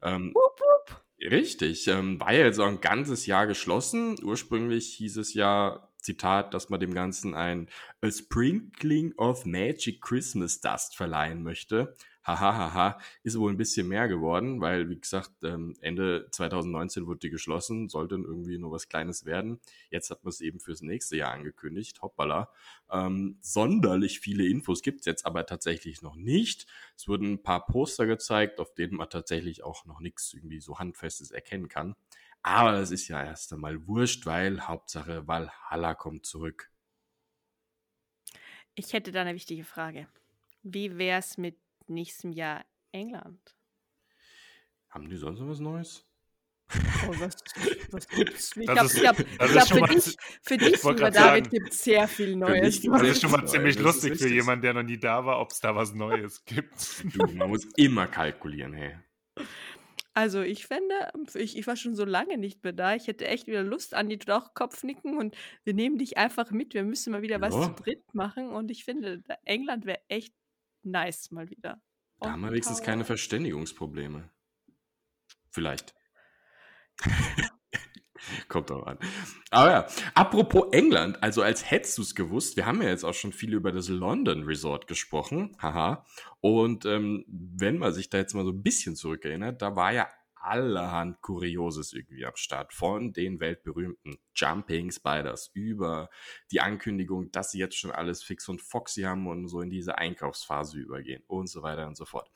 Ähm, 0.00 0.32
wupp, 0.34 0.60
wupp. 0.60 1.05
Richtig, 1.20 1.88
ähm, 1.88 2.20
war 2.20 2.32
ja 2.32 2.44
jetzt 2.44 2.58
auch 2.58 2.68
ein 2.68 2.80
ganzes 2.80 3.26
Jahr 3.26 3.46
geschlossen. 3.46 4.16
Ursprünglich 4.22 4.94
hieß 4.94 5.16
es 5.16 5.32
ja, 5.34 5.88
Zitat, 5.96 6.54
dass 6.54 6.68
man 6.68 6.78
dem 6.78 6.94
Ganzen 6.94 7.34
ein 7.34 7.68
A 8.00 8.10
Sprinkling 8.10 9.14
of 9.16 9.44
Magic 9.44 10.00
Christmas 10.02 10.60
Dust 10.60 10.94
verleihen 10.94 11.42
möchte 11.42 11.96
hahaha, 12.26 12.98
ist 13.22 13.38
wohl 13.38 13.52
ein 13.52 13.56
bisschen 13.56 13.88
mehr 13.88 14.08
geworden, 14.08 14.60
weil, 14.60 14.88
wie 14.88 14.98
gesagt, 14.98 15.32
ähm, 15.44 15.76
Ende 15.80 16.28
2019 16.30 17.06
wurde 17.06 17.20
die 17.20 17.30
geschlossen, 17.30 17.88
sollte 17.88 18.16
irgendwie 18.16 18.58
nur 18.58 18.72
was 18.72 18.88
Kleines 18.88 19.24
werden. 19.24 19.60
Jetzt 19.90 20.10
hat 20.10 20.24
man 20.24 20.30
es 20.30 20.40
eben 20.40 20.60
fürs 20.60 20.82
nächste 20.82 21.16
Jahr 21.16 21.32
angekündigt, 21.32 22.02
hoppala. 22.02 22.50
Ähm, 22.90 23.38
sonderlich 23.40 24.20
viele 24.20 24.46
Infos 24.46 24.82
gibt 24.82 25.00
es 25.00 25.06
jetzt 25.06 25.26
aber 25.26 25.46
tatsächlich 25.46 26.02
noch 26.02 26.16
nicht. 26.16 26.66
Es 26.96 27.08
wurden 27.08 27.34
ein 27.34 27.42
paar 27.42 27.66
Poster 27.66 28.06
gezeigt, 28.06 28.60
auf 28.60 28.74
denen 28.74 28.96
man 28.96 29.10
tatsächlich 29.10 29.62
auch 29.62 29.84
noch 29.86 30.00
nichts 30.00 30.34
irgendwie 30.34 30.60
so 30.60 30.78
Handfestes 30.78 31.30
erkennen 31.30 31.68
kann. 31.68 31.94
Aber 32.42 32.72
das 32.72 32.90
ist 32.92 33.08
ja 33.08 33.22
erst 33.24 33.52
einmal 33.52 33.86
wurscht, 33.86 34.26
weil 34.26 34.60
Hauptsache 34.62 35.26
Valhalla 35.26 35.94
kommt 35.94 36.26
zurück. 36.26 36.70
Ich 38.74 38.92
hätte 38.92 39.10
da 39.10 39.22
eine 39.22 39.34
wichtige 39.34 39.64
Frage. 39.64 40.06
Wie 40.62 40.98
wäre 40.98 41.18
es 41.18 41.38
mit 41.38 41.56
nächstem 41.88 42.32
Jahr 42.32 42.64
England. 42.92 43.56
Haben 44.88 45.08
die 45.08 45.16
sonst 45.16 45.40
noch 45.40 45.48
was 45.48 45.60
Neues? 45.60 46.06
Oh, 47.08 47.14
was, 47.20 47.36
was 47.90 48.08
gibt's? 48.16 48.56
Ich 48.56 48.66
glaube, 48.66 48.88
glaub, 48.88 49.16
glaub, 49.16 49.68
für, 49.68 49.94
dich, 49.94 50.16
für 50.42 50.56
dich, 50.56 50.82
lieber 50.82 51.10
David, 51.10 51.50
gibt 51.50 51.70
es 51.70 51.84
sehr 51.84 52.08
viel 52.08 52.34
Neues. 52.34 52.80
Das 52.82 53.02
ist 53.02 53.20
schon 53.20 53.30
mal 53.30 53.46
ziemlich 53.46 53.78
lustig 53.78 54.18
für 54.18 54.28
jemanden, 54.28 54.62
der 54.62 54.74
noch 54.74 54.82
nie 54.82 54.98
da 54.98 55.24
war, 55.24 55.40
ob 55.40 55.52
es 55.52 55.60
da 55.60 55.76
was 55.76 55.94
Neues 55.94 56.44
gibt. 56.44 57.04
Du, 57.14 57.26
man 57.34 57.50
muss 57.50 57.64
immer 57.76 58.06
kalkulieren, 58.06 58.72
hey. 58.72 58.96
Also 60.12 60.40
ich 60.40 60.66
fände, 60.66 60.94
ich, 61.34 61.58
ich 61.58 61.66
war 61.66 61.76
schon 61.76 61.94
so 61.94 62.06
lange 62.06 62.38
nicht 62.38 62.64
mehr 62.64 62.72
da. 62.72 62.94
Ich 62.94 63.06
hätte 63.06 63.26
echt 63.26 63.46
wieder 63.46 63.62
Lust 63.62 63.92
an 63.92 64.08
die 64.08 64.18
doch 64.18 64.54
Kopfnicken 64.54 65.18
und 65.18 65.36
wir 65.62 65.74
nehmen 65.74 65.98
dich 65.98 66.16
einfach 66.16 66.50
mit. 66.50 66.72
Wir 66.72 66.84
müssen 66.84 67.12
mal 67.12 67.20
wieder 67.20 67.42
was 67.42 67.52
zu 67.52 67.82
dritt 67.82 68.14
machen. 68.14 68.48
Und 68.48 68.70
ich 68.70 68.84
finde, 68.84 69.22
England 69.44 69.84
wäre 69.84 70.00
echt 70.08 70.32
nice 70.86 71.30
mal 71.30 71.50
wieder. 71.50 71.80
Da 72.20 72.32
haben 72.32 72.40
wir 72.40 72.50
wenigstens 72.50 72.82
keine 72.82 73.04
Verständigungsprobleme. 73.04 74.30
Vielleicht. 75.50 75.94
Kommt 78.48 78.70
auch 78.70 78.86
an. 78.86 78.98
Aber 79.50 79.70
ja, 79.70 79.86
apropos 80.14 80.68
England, 80.72 81.22
also 81.22 81.42
als 81.42 81.70
hättest 81.70 81.98
du 81.98 82.02
es 82.02 82.14
gewusst, 82.14 82.56
wir 82.56 82.66
haben 82.66 82.82
ja 82.82 82.88
jetzt 82.88 83.04
auch 83.04 83.14
schon 83.14 83.32
viel 83.32 83.54
über 83.54 83.70
das 83.70 83.88
London 83.88 84.44
Resort 84.44 84.86
gesprochen, 84.86 85.56
haha. 85.60 86.04
Und 86.40 86.86
ähm, 86.86 87.24
wenn 87.28 87.78
man 87.78 87.92
sich 87.92 88.10
da 88.10 88.18
jetzt 88.18 88.34
mal 88.34 88.44
so 88.44 88.50
ein 88.50 88.62
bisschen 88.62 88.96
zurückerinnert, 88.96 89.62
da 89.62 89.76
war 89.76 89.92
ja 89.92 90.08
allerhand 90.46 91.20
Kurioses 91.22 91.92
irgendwie 91.92 92.24
am 92.24 92.36
Start. 92.36 92.72
Von 92.72 93.12
den 93.12 93.40
weltberühmten 93.40 94.18
Jumping 94.34 94.90
Spiders 94.90 95.50
über 95.54 96.08
die 96.50 96.60
Ankündigung, 96.60 97.30
dass 97.32 97.50
sie 97.50 97.58
jetzt 97.58 97.76
schon 97.76 97.90
alles 97.90 98.22
fix 98.22 98.48
und 98.48 98.62
foxy 98.62 99.02
haben 99.02 99.26
und 99.26 99.48
so 99.48 99.60
in 99.60 99.70
diese 99.70 99.98
Einkaufsphase 99.98 100.78
übergehen 100.78 101.22
und 101.26 101.48
so 101.48 101.62
weiter 101.62 101.86
und 101.86 101.96
so 101.96 102.04
fort. 102.04 102.30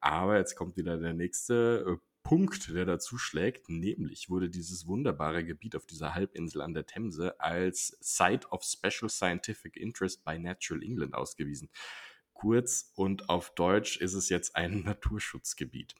Aber 0.00 0.38
jetzt 0.38 0.56
kommt 0.56 0.76
wieder 0.76 0.96
der 0.96 1.12
nächste 1.12 1.84
äh, 1.86 1.96
Punkt, 2.22 2.68
der 2.68 2.84
dazu 2.84 3.18
schlägt, 3.18 3.68
nämlich 3.68 4.28
wurde 4.28 4.50
dieses 4.50 4.86
wunderbare 4.86 5.44
Gebiet 5.44 5.74
auf 5.76 5.86
dieser 5.86 6.14
Halbinsel 6.14 6.60
an 6.60 6.74
der 6.74 6.86
Themse 6.86 7.38
als 7.40 7.96
Site 8.00 8.48
of 8.50 8.62
Special 8.62 9.08
Scientific 9.08 9.76
Interest 9.76 10.24
by 10.24 10.38
Natural 10.38 10.82
England 10.82 11.14
ausgewiesen. 11.14 11.70
Kurz 12.32 12.92
und 12.94 13.28
auf 13.28 13.54
Deutsch 13.54 13.96
ist 13.98 14.14
es 14.14 14.28
jetzt 14.28 14.56
ein 14.56 14.82
Naturschutzgebiet. 14.84 15.94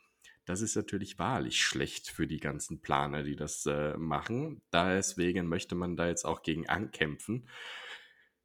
Das 0.50 0.62
ist 0.62 0.74
natürlich 0.74 1.16
wahrlich 1.16 1.60
schlecht 1.60 2.08
für 2.08 2.26
die 2.26 2.40
ganzen 2.40 2.80
Planer, 2.80 3.22
die 3.22 3.36
das 3.36 3.66
äh, 3.66 3.96
machen. 3.96 4.60
Deswegen 4.72 5.46
möchte 5.46 5.76
man 5.76 5.96
da 5.96 6.08
jetzt 6.08 6.24
auch 6.24 6.42
gegen 6.42 6.68
ankämpfen. 6.68 7.48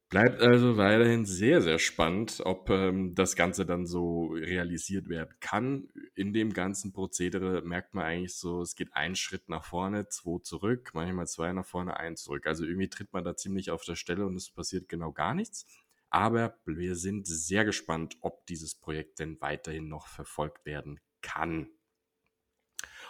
Bleibt 0.09 0.39
also 0.39 0.77
weiterhin 0.77 1.25
sehr, 1.25 1.63
sehr 1.63 1.79
spannend, 1.79 2.41
ob 2.45 2.69
ähm, 2.69 3.15
das 3.15 3.35
Ganze 3.35 3.65
dann 3.65 3.88
so 3.88 4.27
realisiert 4.27 5.09
werden 5.09 5.33
kann. 5.39 5.89
In 6.13 6.31
dem 6.31 6.53
ganzen 6.53 6.93
Prozedere 6.93 7.63
merkt 7.63 7.95
man 7.95 8.05
eigentlich 8.05 8.35
so, 8.35 8.62
es 8.62 8.75
geht 8.75 8.93
einen 8.93 9.15
Schritt 9.15 9.50
nach 9.50 9.65
vorne, 9.65 10.07
zwei 10.07 10.38
zurück, 10.43 10.91
manchmal 10.93 11.25
zwei 11.25 11.53
nach 11.53 11.65
vorne, 11.65 11.97
ein 11.97 12.17
zurück. 12.17 12.45
Also 12.45 12.65
irgendwie 12.65 12.89
tritt 12.89 13.13
man 13.13 13.24
da 13.24 13.35
ziemlich 13.35 13.71
auf 13.71 13.83
der 13.83 13.95
Stelle 13.95 14.27
und 14.27 14.35
es 14.35 14.51
passiert 14.51 14.89
genau 14.89 15.12
gar 15.12 15.33
nichts. 15.33 15.65
Aber 16.12 16.55
wir 16.67 16.95
sind 16.95 17.25
sehr 17.25 17.65
gespannt, 17.65 18.15
ob 18.21 18.45
dieses 18.45 18.75
Projekt 18.75 19.17
denn 19.17 19.41
weiterhin 19.41 19.88
noch 19.88 20.05
verfolgt 20.07 20.67
werden 20.67 21.00
kann. 21.24 21.67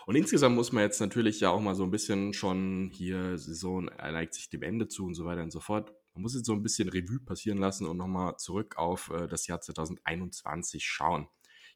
Und 0.06 0.16
insgesamt 0.16 0.56
muss 0.56 0.72
man 0.72 0.84
jetzt 0.84 1.00
natürlich 1.00 1.40
ja 1.40 1.50
auch 1.50 1.60
mal 1.60 1.76
so 1.76 1.84
ein 1.84 1.92
bisschen 1.92 2.34
schon 2.34 2.92
hier, 2.94 3.38
Saison 3.38 3.86
neigt 3.86 4.36
sich 4.36 4.50
dem 4.50 4.62
Ende 4.62 4.88
zu 4.88 5.06
und 5.06 5.16
so 5.16 5.26
weiter 5.26 5.42
und 5.42 5.52
so 5.52 5.60
fort. 5.60 5.94
Man 6.14 6.22
muss 6.22 6.36
jetzt 6.36 6.46
so 6.46 6.54
ein 6.54 6.64
bisschen 6.64 6.90
Revue 6.90 7.20
passieren 7.20 7.58
lassen 7.58 7.88
und 7.88 7.98
nochmal 7.98 8.38
zurück 8.38 8.78
auf 8.78 9.10
äh, 9.10 9.28
das 9.28 9.48
Jahr 9.48 9.62
2021 9.62 10.86
schauen. 10.86 11.28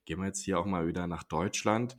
Gehen 0.06 0.20
wir 0.20 0.28
jetzt 0.28 0.44
hier 0.44 0.60
auch 0.60 0.66
mal 0.66 0.88
wieder 0.88 1.08
nach 1.08 1.24
Deutschland. 1.24 1.98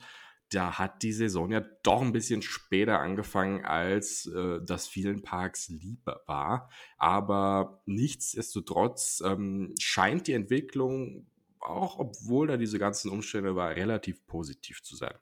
Da 0.50 0.78
hat 0.78 1.02
die 1.02 1.12
Saison 1.12 1.50
ja 1.50 1.60
doch 1.82 2.00
ein 2.00 2.12
bisschen 2.12 2.42
später 2.42 2.98
angefangen, 3.00 3.64
als 3.64 4.26
äh, 4.26 4.60
das 4.64 4.88
vielen 4.88 5.22
Parks 5.22 5.68
lieber 5.68 6.22
war. 6.26 6.70
Aber 6.96 7.82
nichtsdestotrotz 7.86 9.22
ähm, 9.24 9.74
scheint 9.78 10.26
die 10.26 10.32
Entwicklung 10.32 11.26
auch 11.60 11.98
obwohl 11.98 12.46
da 12.46 12.56
diese 12.56 12.78
ganzen 12.78 13.10
Umstände 13.10 13.54
war, 13.54 13.76
relativ 13.76 14.26
positiv 14.26 14.82
zu 14.82 14.96
sein. 14.96 15.14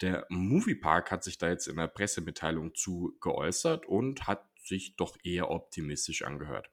Der 0.00 0.26
Moviepark 0.30 1.10
hat 1.10 1.24
sich 1.24 1.36
da 1.38 1.48
jetzt 1.48 1.66
in 1.66 1.76
der 1.76 1.88
Pressemitteilung 1.88 2.74
zu 2.74 3.16
geäußert 3.20 3.86
und 3.86 4.26
hat 4.26 4.46
sich 4.62 4.96
doch 4.96 5.16
eher 5.22 5.50
optimistisch 5.50 6.22
angehört. 6.22 6.70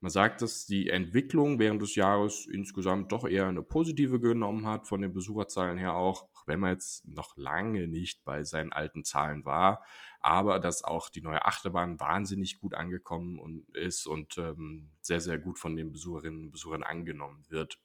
Man 0.00 0.10
sagt, 0.10 0.42
dass 0.42 0.66
die 0.66 0.90
Entwicklung 0.90 1.58
während 1.58 1.80
des 1.80 1.94
Jahres 1.94 2.46
insgesamt 2.46 3.12
doch 3.12 3.26
eher 3.26 3.46
eine 3.46 3.62
positive 3.62 4.20
genommen 4.20 4.66
hat, 4.66 4.86
von 4.86 5.00
den 5.00 5.14
Besucherzahlen 5.14 5.78
her 5.78 5.94
auch, 5.94 6.28
wenn 6.46 6.60
man 6.60 6.72
jetzt 6.72 7.08
noch 7.08 7.36
lange 7.36 7.88
nicht 7.88 8.24
bei 8.24 8.44
seinen 8.44 8.72
alten 8.72 9.04
Zahlen 9.04 9.44
war, 9.44 9.84
aber 10.20 10.60
dass 10.60 10.84
auch 10.84 11.08
die 11.08 11.22
neue 11.22 11.44
Achterbahn 11.44 11.98
wahnsinnig 11.98 12.58
gut 12.58 12.74
angekommen 12.74 13.64
ist 13.72 14.06
und 14.06 14.36
ähm, 14.38 14.90
sehr, 15.00 15.20
sehr 15.20 15.38
gut 15.38 15.58
von 15.58 15.76
den 15.76 15.92
Besucherinnen 15.92 16.44
und 16.44 16.50
Besuchern 16.50 16.82
angenommen 16.82 17.44
wird. 17.48 17.78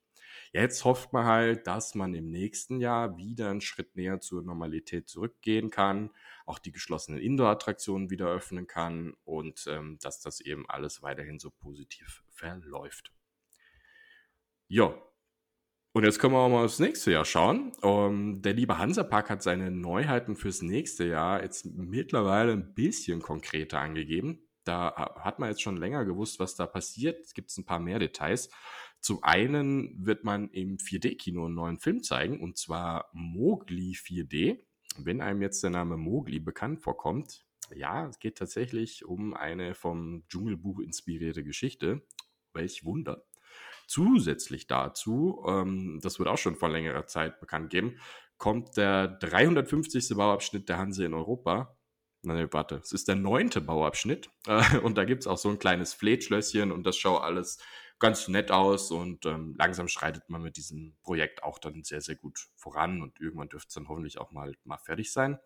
Jetzt 0.53 0.83
hofft 0.83 1.13
man 1.13 1.25
halt, 1.25 1.67
dass 1.67 1.95
man 1.95 2.13
im 2.13 2.29
nächsten 2.29 2.81
Jahr 2.81 3.17
wieder 3.17 3.49
einen 3.49 3.61
Schritt 3.61 3.95
näher 3.95 4.19
zur 4.19 4.43
Normalität 4.43 5.07
zurückgehen 5.07 5.69
kann, 5.69 6.11
auch 6.45 6.59
die 6.59 6.71
geschlossenen 6.71 7.21
Indoor-Attraktionen 7.21 8.09
wieder 8.09 8.27
öffnen 8.27 8.67
kann 8.67 9.13
und 9.23 9.65
ähm, 9.67 9.97
dass 10.01 10.19
das 10.19 10.41
eben 10.41 10.69
alles 10.69 11.01
weiterhin 11.01 11.39
so 11.39 11.51
positiv 11.51 12.23
verläuft. 12.31 13.13
Ja, 14.67 14.93
und 15.93 16.05
jetzt 16.05 16.19
können 16.19 16.33
wir 16.33 16.39
auch 16.39 16.49
mal 16.49 16.63
aufs 16.63 16.79
nächste 16.79 17.11
Jahr 17.11 17.25
schauen. 17.25 17.73
Um, 17.81 17.91
ähm, 17.91 18.41
der 18.41 18.53
liebe 18.53 18.77
Hansapark 18.77 19.29
hat 19.29 19.43
seine 19.43 19.71
Neuheiten 19.71 20.37
fürs 20.37 20.61
nächste 20.61 21.05
Jahr 21.05 21.43
jetzt 21.43 21.65
mittlerweile 21.65 22.53
ein 22.53 22.73
bisschen 22.73 23.21
konkreter 23.21 23.79
angegeben. 23.79 24.47
Da 24.63 24.95
hat 25.19 25.39
man 25.39 25.49
jetzt 25.49 25.61
schon 25.61 25.75
länger 25.75 26.05
gewusst, 26.05 26.39
was 26.39 26.55
da 26.55 26.65
passiert. 26.65 27.19
Es 27.25 27.33
gibt 27.33 27.55
ein 27.57 27.65
paar 27.65 27.79
mehr 27.79 27.99
Details. 27.99 28.49
Zum 29.01 29.23
einen 29.23 30.05
wird 30.05 30.23
man 30.23 30.49
im 30.51 30.77
4D-Kino 30.77 31.45
einen 31.45 31.55
neuen 31.55 31.79
Film 31.79 32.03
zeigen, 32.03 32.39
und 32.39 32.57
zwar 32.57 33.09
Mowgli 33.13 33.93
4D. 33.93 34.59
Wenn 34.97 35.21
einem 35.21 35.41
jetzt 35.41 35.63
der 35.63 35.71
Name 35.71 35.97
Mowgli 35.97 36.39
bekannt 36.39 36.81
vorkommt, 36.81 37.45
ja, 37.73 38.07
es 38.07 38.19
geht 38.19 38.37
tatsächlich 38.37 39.05
um 39.05 39.33
eine 39.33 39.73
vom 39.73 40.23
Dschungelbuch 40.29 40.79
inspirierte 40.79 41.43
Geschichte. 41.43 42.01
Welch 42.53 42.83
Wunder. 42.83 43.25
Zusätzlich 43.87 44.67
dazu, 44.67 45.43
ähm, 45.47 45.99
das 46.01 46.19
wird 46.19 46.29
auch 46.29 46.37
schon 46.37 46.55
vor 46.55 46.69
längerer 46.69 47.07
Zeit 47.07 47.39
bekannt 47.39 47.69
geben, 47.71 47.97
kommt 48.37 48.77
der 48.77 49.07
350. 49.07 50.15
Bauabschnitt 50.15 50.69
der 50.69 50.77
Hanse 50.77 51.05
in 51.05 51.13
Europa. 51.13 51.77
Nein, 52.23 52.47
warte, 52.51 52.75
es 52.75 52.91
ist 52.91 53.07
der 53.07 53.15
neunte 53.15 53.61
Bauabschnitt. 53.61 54.29
Äh, 54.47 54.77
und 54.83 54.97
da 54.97 55.05
gibt 55.05 55.21
es 55.21 55.27
auch 55.27 55.37
so 55.37 55.49
ein 55.49 55.59
kleines 55.59 55.93
Fleetschlösschen 55.93 56.71
und 56.71 56.83
das 56.85 56.97
schaut 56.97 57.23
alles 57.23 57.57
ganz 58.01 58.27
nett 58.27 58.51
aus 58.51 58.91
und 58.91 59.25
ähm, 59.25 59.55
langsam 59.57 59.87
schreitet 59.87 60.29
man 60.29 60.41
mit 60.41 60.57
diesem 60.57 60.97
Projekt 61.03 61.43
auch 61.43 61.59
dann 61.59 61.83
sehr, 61.83 62.01
sehr 62.01 62.15
gut 62.15 62.49
voran 62.55 63.01
und 63.01 63.21
irgendwann 63.21 63.47
dürfte 63.47 63.69
es 63.69 63.75
dann 63.75 63.87
hoffentlich 63.87 64.17
auch 64.17 64.31
mal, 64.31 64.53
mal 64.65 64.79
fertig 64.79 65.13
sein. 65.13 65.39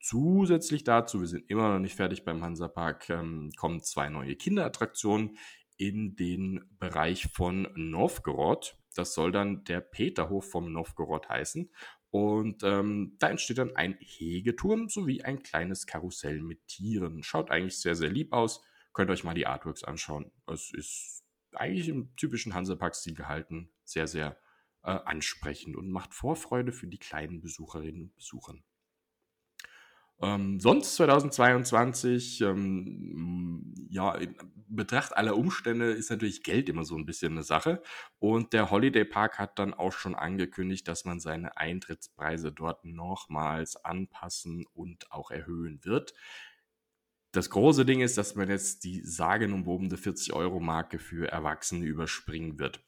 Zusätzlich 0.00 0.84
dazu, 0.84 1.20
wir 1.20 1.26
sind 1.26 1.50
immer 1.50 1.68
noch 1.68 1.80
nicht 1.80 1.96
fertig 1.96 2.24
beim 2.24 2.42
Hansapark, 2.42 3.10
ähm, 3.10 3.50
kommen 3.56 3.82
zwei 3.82 4.08
neue 4.08 4.36
Kinderattraktionen 4.36 5.36
in 5.76 6.16
den 6.16 6.64
Bereich 6.78 7.28
von 7.34 7.68
Novgorod. 7.74 8.78
Das 8.94 9.12
soll 9.12 9.32
dann 9.32 9.64
der 9.64 9.80
Peterhof 9.80 10.50
vom 10.50 10.72
Novgorod 10.72 11.28
heißen. 11.28 11.70
Und 12.10 12.62
ähm, 12.64 13.16
da 13.18 13.28
entsteht 13.28 13.58
dann 13.58 13.76
ein 13.76 13.96
Hegeturm 14.00 14.88
sowie 14.88 15.22
ein 15.22 15.42
kleines 15.42 15.86
Karussell 15.86 16.40
mit 16.40 16.66
Tieren. 16.66 17.22
Schaut 17.22 17.50
eigentlich 17.50 17.78
sehr, 17.78 17.94
sehr 17.94 18.10
lieb 18.10 18.32
aus. 18.32 18.62
Könnt 18.92 19.10
euch 19.10 19.22
mal 19.22 19.34
die 19.34 19.46
Artworks 19.46 19.84
anschauen. 19.84 20.32
Es 20.46 20.72
ist 20.72 21.19
eigentlich 21.54 21.88
im 21.88 22.14
typischen 22.16 22.54
Hansapark-Stil 22.54 23.14
gehalten. 23.14 23.70
Sehr, 23.84 24.06
sehr 24.06 24.38
äh, 24.82 24.90
ansprechend 24.90 25.76
und 25.76 25.90
macht 25.90 26.14
Vorfreude 26.14 26.72
für 26.72 26.86
die 26.86 26.98
kleinen 26.98 27.40
Besucherinnen 27.40 28.02
und 28.02 28.14
Besucher. 28.14 28.54
Ähm, 30.22 30.60
sonst 30.60 30.96
2022, 30.96 32.42
ähm, 32.42 33.74
ja, 33.88 34.14
in 34.14 34.36
Betracht 34.68 35.16
aller 35.16 35.34
Umstände 35.36 35.92
ist 35.92 36.10
natürlich 36.10 36.42
Geld 36.42 36.68
immer 36.68 36.84
so 36.84 36.94
ein 36.96 37.06
bisschen 37.06 37.32
eine 37.32 37.42
Sache. 37.42 37.82
Und 38.18 38.52
der 38.52 38.70
Holiday 38.70 39.04
Park 39.04 39.38
hat 39.38 39.58
dann 39.58 39.72
auch 39.72 39.92
schon 39.92 40.14
angekündigt, 40.14 40.86
dass 40.88 41.06
man 41.06 41.20
seine 41.20 41.56
Eintrittspreise 41.56 42.52
dort 42.52 42.84
nochmals 42.84 43.76
anpassen 43.82 44.66
und 44.74 45.10
auch 45.10 45.30
erhöhen 45.30 45.80
wird. 45.84 46.12
Das 47.32 47.48
große 47.48 47.84
Ding 47.84 48.00
ist, 48.00 48.18
dass 48.18 48.34
man 48.34 48.48
jetzt 48.48 48.82
die 48.82 49.02
sagenumwobene 49.04 49.94
40-Euro-Marke 49.94 50.98
für 50.98 51.30
Erwachsene 51.30 51.84
überspringen 51.86 52.58
wird. 52.58 52.84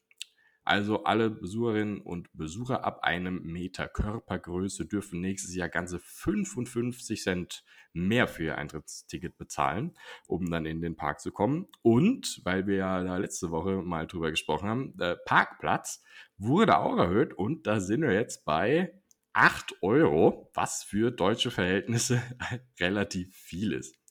Also 0.65 1.05
alle 1.05 1.31
Besucherinnen 1.31 2.01
und 2.01 2.29
Besucher 2.33 2.85
ab 2.85 3.03
einem 3.03 3.43
Meter 3.43 3.89
Körpergröße 3.89 4.87
dürfen 4.87 5.21
nächstes 5.21 5.55
Jahr 5.55 5.69
ganze 5.69 5.99
55 5.99 7.23
Cent 7.23 7.65
mehr 7.93 8.27
für 8.27 8.45
ihr 8.45 8.59
Eintrittsticket 8.59 9.37
bezahlen, 9.39 9.97
um 10.27 10.51
dann 10.51 10.67
in 10.67 10.81
den 10.81 10.97
Park 10.97 11.21
zu 11.21 11.31
kommen. 11.31 11.67
Und, 11.83 12.41
weil 12.45 12.67
wir 12.67 12.77
ja 12.77 13.03
da 13.03 13.17
letzte 13.19 13.51
Woche 13.51 13.83
mal 13.83 14.07
drüber 14.07 14.31
gesprochen 14.31 14.69
haben, 14.69 14.97
der 14.97 15.17
Parkplatz 15.17 16.03
wurde 16.37 16.79
auch 16.79 16.97
erhöht 16.97 17.35
und 17.35 17.67
da 17.67 17.81
sind 17.81 18.03
wir 18.03 18.13
jetzt 18.13 18.45
bei 18.45 18.93
8 19.35 19.83
Euro, 19.83 20.51
was 20.55 20.83
für 20.83 21.11
deutsche 21.11 21.51
Verhältnisse 21.51 22.23
relativ 22.81 23.35
viel 23.35 23.73
ist. 23.73 24.02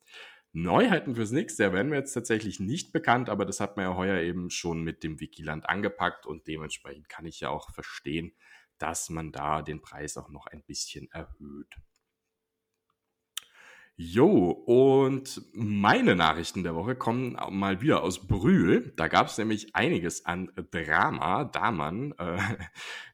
Neuheiten 0.54 1.16
fürs 1.16 1.32
nächste 1.32 1.64
Jahr 1.64 1.74
werden 1.74 1.92
wir 1.92 2.00
jetzt 2.00 2.14
tatsächlich 2.14 2.60
nicht 2.60 2.92
bekannt, 2.92 3.30
aber 3.30 3.46
das 3.46 3.60
hat 3.60 3.78
man 3.78 3.86
ja 3.86 3.96
heuer 3.96 4.20
eben 4.20 4.50
schon 4.50 4.84
mit 4.84 5.04
dem 5.04 5.20
Wikiland 5.20 5.70
angepackt 5.70 6.26
und 6.26 6.48
dementsprechend 6.48 7.08
kann 7.08 7.26
ich 7.26 7.40
ja 7.40 7.50
auch 7.50 7.72
verstehen, 7.72 8.34
dass 8.78 9.10
man 9.10 9.32
da 9.32 9.62
den 9.62 9.82
Preis 9.82 10.18
auch 10.18 10.30
noch 10.30 10.48
ein 10.48 10.64
bisschen 10.64 11.10
erhöht. 11.12 11.76
Jo, 13.96 14.50
und 14.50 15.44
meine 15.54 16.16
Nachrichten 16.16 16.64
der 16.64 16.74
Woche 16.74 16.96
kommen 16.96 17.38
mal 17.52 17.82
wieder 17.82 18.02
aus 18.02 18.26
Brühl. 18.26 18.94
Da 18.96 19.08
gab 19.08 19.28
es 19.28 19.38
nämlich 19.38 19.76
einiges 19.76 20.26
an 20.26 20.52
Drama, 20.72 21.44
da 21.44 21.70
man 21.70 22.14
äh, 22.14 22.40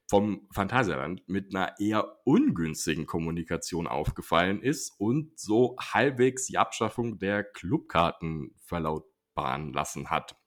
vom 0.07 0.47
Phantasialand 0.51 1.27
mit 1.27 1.53
einer 1.53 1.79
eher 1.79 2.19
ungünstigen 2.23 3.05
Kommunikation 3.05 3.87
aufgefallen 3.87 4.61
ist 4.61 4.93
und 4.97 5.37
so 5.37 5.75
halbwegs 5.79 6.47
die 6.47 6.57
Abschaffung 6.57 7.19
der 7.19 7.43
Clubkarten 7.43 8.55
verlautbaren 8.63 9.73
lassen 9.73 10.09
hat. 10.09 10.37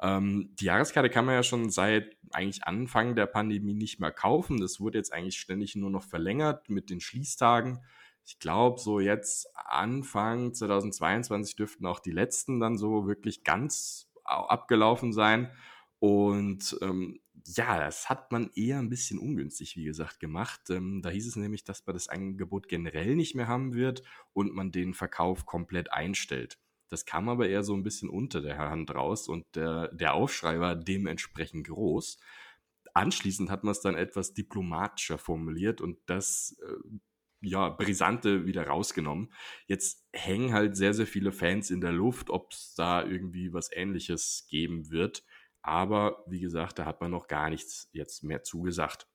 Ähm, 0.00 0.54
die 0.58 0.66
Jahreskarte 0.66 1.10
kann 1.10 1.26
man 1.26 1.34
ja 1.34 1.42
schon 1.42 1.70
seit 1.70 2.16
eigentlich 2.30 2.64
Anfang 2.64 3.16
der 3.16 3.26
Pandemie 3.26 3.74
nicht 3.74 4.00
mehr 4.00 4.12
kaufen. 4.12 4.60
Das 4.60 4.80
wurde 4.80 4.98
jetzt 4.98 5.12
eigentlich 5.12 5.38
ständig 5.38 5.74
nur 5.74 5.90
noch 5.90 6.04
verlängert 6.04 6.70
mit 6.70 6.88
den 6.88 7.00
Schließtagen. 7.00 7.80
Ich 8.24 8.38
glaube, 8.38 8.80
so 8.80 9.00
jetzt 9.00 9.48
Anfang 9.56 10.54
2022 10.54 11.56
dürften 11.56 11.86
auch 11.86 11.98
die 11.98 12.12
letzten 12.12 12.60
dann 12.60 12.78
so 12.78 13.06
wirklich 13.06 13.42
ganz 13.42 14.08
abgelaufen 14.24 15.12
sein. 15.12 15.50
Und 15.98 16.78
ähm, 16.80 17.20
ja, 17.46 17.78
das 17.78 18.08
hat 18.08 18.32
man 18.32 18.50
eher 18.54 18.78
ein 18.78 18.88
bisschen 18.88 19.18
ungünstig, 19.18 19.76
wie 19.76 19.84
gesagt, 19.84 20.20
gemacht. 20.20 20.70
Ähm, 20.70 21.02
da 21.02 21.10
hieß 21.10 21.26
es 21.26 21.36
nämlich, 21.36 21.64
dass 21.64 21.86
man 21.86 21.94
das 21.94 22.08
Angebot 22.08 22.68
generell 22.68 23.16
nicht 23.16 23.34
mehr 23.34 23.48
haben 23.48 23.74
wird 23.74 24.02
und 24.32 24.54
man 24.54 24.72
den 24.72 24.94
Verkauf 24.94 25.46
komplett 25.46 25.92
einstellt. 25.92 26.58
Das 26.88 27.06
kam 27.06 27.28
aber 27.28 27.48
eher 27.48 27.62
so 27.62 27.74
ein 27.74 27.84
bisschen 27.84 28.08
unter 28.08 28.40
der 28.40 28.58
Hand 28.58 28.94
raus 28.94 29.28
und 29.28 29.46
der, 29.54 29.88
der 29.94 30.14
Aufschrei 30.14 30.58
war 30.58 30.74
dementsprechend 30.74 31.68
groß. 31.68 32.18
Anschließend 32.94 33.50
hat 33.50 33.62
man 33.62 33.72
es 33.72 33.80
dann 33.80 33.94
etwas 33.94 34.34
diplomatischer 34.34 35.16
formuliert 35.16 35.80
und 35.80 35.98
das 36.06 36.58
äh, 36.66 36.98
ja, 37.42 37.68
Brisante 37.68 38.44
wieder 38.44 38.66
rausgenommen. 38.66 39.32
Jetzt 39.66 40.06
hängen 40.12 40.52
halt 40.52 40.76
sehr, 40.76 40.92
sehr 40.92 41.06
viele 41.06 41.32
Fans 41.32 41.70
in 41.70 41.80
der 41.80 41.92
Luft, 41.92 42.28
ob 42.28 42.52
es 42.52 42.74
da 42.74 43.04
irgendwie 43.04 43.52
was 43.52 43.70
ähnliches 43.72 44.46
geben 44.50 44.90
wird. 44.90 45.24
Aber 45.62 46.24
wie 46.26 46.40
gesagt, 46.40 46.78
da 46.78 46.84
hat 46.86 47.00
man 47.00 47.10
noch 47.10 47.26
gar 47.26 47.50
nichts 47.50 47.88
jetzt 47.92 48.24
mehr 48.24 48.42
zugesagt. 48.42 49.06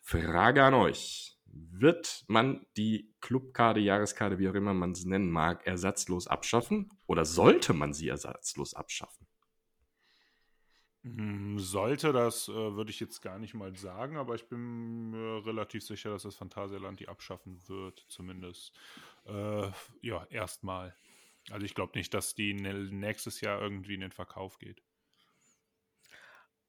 Frage 0.00 0.64
an 0.64 0.74
euch. 0.74 1.36
Wird 1.52 2.24
man 2.28 2.64
die 2.76 3.12
Clubkarte, 3.20 3.80
Jahreskarte, 3.80 4.38
wie 4.38 4.48
auch 4.48 4.54
immer 4.54 4.72
man 4.72 4.94
sie 4.94 5.08
nennen 5.08 5.30
mag, 5.30 5.66
ersatzlos 5.66 6.28
abschaffen? 6.28 6.88
Oder 7.06 7.24
sollte 7.24 7.74
man 7.74 7.92
sie 7.92 8.08
ersatzlos 8.08 8.74
abschaffen? 8.74 9.26
Hm, 11.02 11.58
sollte, 11.58 12.12
das 12.12 12.48
äh, 12.48 12.52
würde 12.52 12.90
ich 12.90 13.00
jetzt 13.00 13.22
gar 13.22 13.38
nicht 13.38 13.54
mal 13.54 13.74
sagen, 13.74 14.18
aber 14.18 14.34
ich 14.34 14.48
bin 14.48 15.10
mir 15.10 15.44
relativ 15.46 15.82
sicher, 15.82 16.10
dass 16.10 16.24
das 16.24 16.36
Phantasialand 16.36 17.00
die 17.00 17.08
abschaffen 17.08 17.58
wird, 17.68 18.04
zumindest. 18.08 18.72
Äh, 19.24 19.70
ja, 20.02 20.26
erstmal. 20.28 20.94
Also 21.50 21.64
ich 21.64 21.74
glaube 21.74 21.96
nicht, 21.96 22.12
dass 22.12 22.34
die 22.34 22.52
nächstes 22.52 23.40
Jahr 23.40 23.62
irgendwie 23.62 23.94
in 23.94 24.02
den 24.02 24.12
Verkauf 24.12 24.58
geht. 24.58 24.82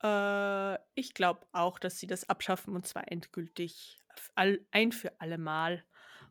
Äh, 0.03 0.77
ich 0.95 1.13
glaube 1.13 1.45
auch, 1.51 1.79
dass 1.79 1.99
sie 1.99 2.07
das 2.07 2.29
abschaffen 2.29 2.75
und 2.75 2.87
zwar 2.87 3.11
endgültig 3.11 3.99
all, 4.35 4.59
ein 4.71 4.91
für 4.91 5.19
alle 5.19 5.37
Mal. 5.37 5.83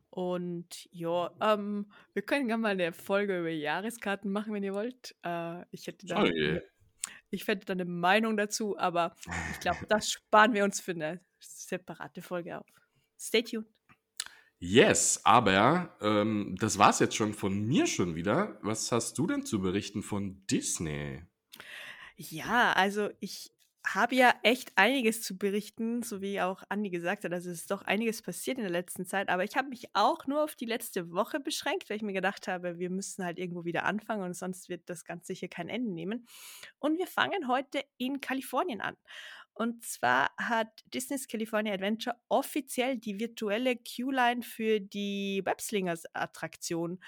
Und 0.09 0.89
ja, 0.91 1.31
ähm, 1.39 1.91
wir 2.13 2.21
können 2.21 2.47
gerne 2.47 2.61
mal 2.61 2.71
eine 2.71 2.91
Folge 2.91 3.39
über 3.39 3.49
Jahreskarten 3.49 4.31
machen, 4.31 4.53
wenn 4.53 4.63
ihr 4.63 4.73
wollt. 4.73 5.15
Äh, 5.23 5.63
ich 5.71 5.87
hätte 5.87 6.05
da, 6.05 6.23
oh, 6.23 6.59
ich 7.29 7.47
hätte 7.47 7.65
da 7.65 7.73
eine 7.73 7.85
Meinung 7.85 8.35
dazu, 8.35 8.77
aber 8.77 9.15
ich 9.53 9.59
glaube, 9.61 9.85
das 9.87 10.11
sparen 10.11 10.53
wir 10.53 10.65
uns 10.65 10.81
für 10.81 10.91
eine 10.91 11.21
separate 11.39 12.21
Folge 12.21 12.59
auf. 12.59 12.67
Stay 13.17 13.43
tuned. 13.43 13.67
Yes, 14.63 15.21
aber 15.23 15.97
ähm, 16.01 16.55
das 16.59 16.77
war's 16.77 16.99
jetzt 16.99 17.15
schon 17.15 17.33
von 17.33 17.65
mir 17.65 17.87
schon 17.87 18.13
wieder. 18.13 18.59
Was 18.61 18.91
hast 18.91 19.17
du 19.17 19.25
denn 19.25 19.43
zu 19.43 19.59
berichten 19.59 20.03
von 20.03 20.45
Disney? 20.45 21.23
Ja, 22.15 22.73
also 22.73 23.09
ich 23.19 23.51
habe 23.85 24.15
ja 24.15 24.33
echt 24.43 24.71
einiges 24.75 25.21
zu 25.21 25.37
berichten, 25.37 26.03
so 26.03 26.21
wie 26.21 26.39
auch 26.39 26.63
Andi 26.69 26.89
gesagt 26.89 27.23
hat. 27.23 27.33
Also 27.33 27.49
es 27.49 27.61
ist 27.61 27.71
doch 27.71 27.81
einiges 27.81 28.21
passiert 28.21 28.57
in 28.57 28.63
der 28.63 28.71
letzten 28.71 29.05
Zeit, 29.05 29.29
aber 29.29 29.43
ich 29.43 29.55
habe 29.55 29.69
mich 29.69 29.89
auch 29.93 30.27
nur 30.27 30.43
auf 30.43 30.55
die 30.55 30.65
letzte 30.65 31.11
Woche 31.11 31.39
beschränkt, 31.39 31.89
weil 31.89 31.97
ich 31.97 32.03
mir 32.03 32.13
gedacht 32.13 32.47
habe, 32.47 32.77
wir 32.77 32.89
müssen 32.89 33.25
halt 33.25 33.39
irgendwo 33.39 33.65
wieder 33.65 33.83
anfangen 33.85 34.23
und 34.23 34.35
sonst 34.35 34.69
wird 34.69 34.89
das 34.89 35.03
Ganze 35.03 35.27
sicher 35.27 35.47
kein 35.47 35.67
Ende 35.67 35.91
nehmen. 35.91 36.27
Und 36.79 36.99
wir 36.99 37.07
fangen 37.07 37.47
heute 37.47 37.83
in 37.97 38.21
Kalifornien 38.21 38.81
an. 38.81 38.95
Und 39.53 39.83
zwar 39.83 40.31
hat 40.37 40.69
Disney's 40.93 41.27
California 41.27 41.73
Adventure 41.73 42.15
offiziell 42.29 42.97
die 42.97 43.19
virtuelle 43.19 43.75
Q-Line 43.75 44.43
für 44.43 44.79
die 44.79 45.41
Webslingers-Attraktion 45.43 46.99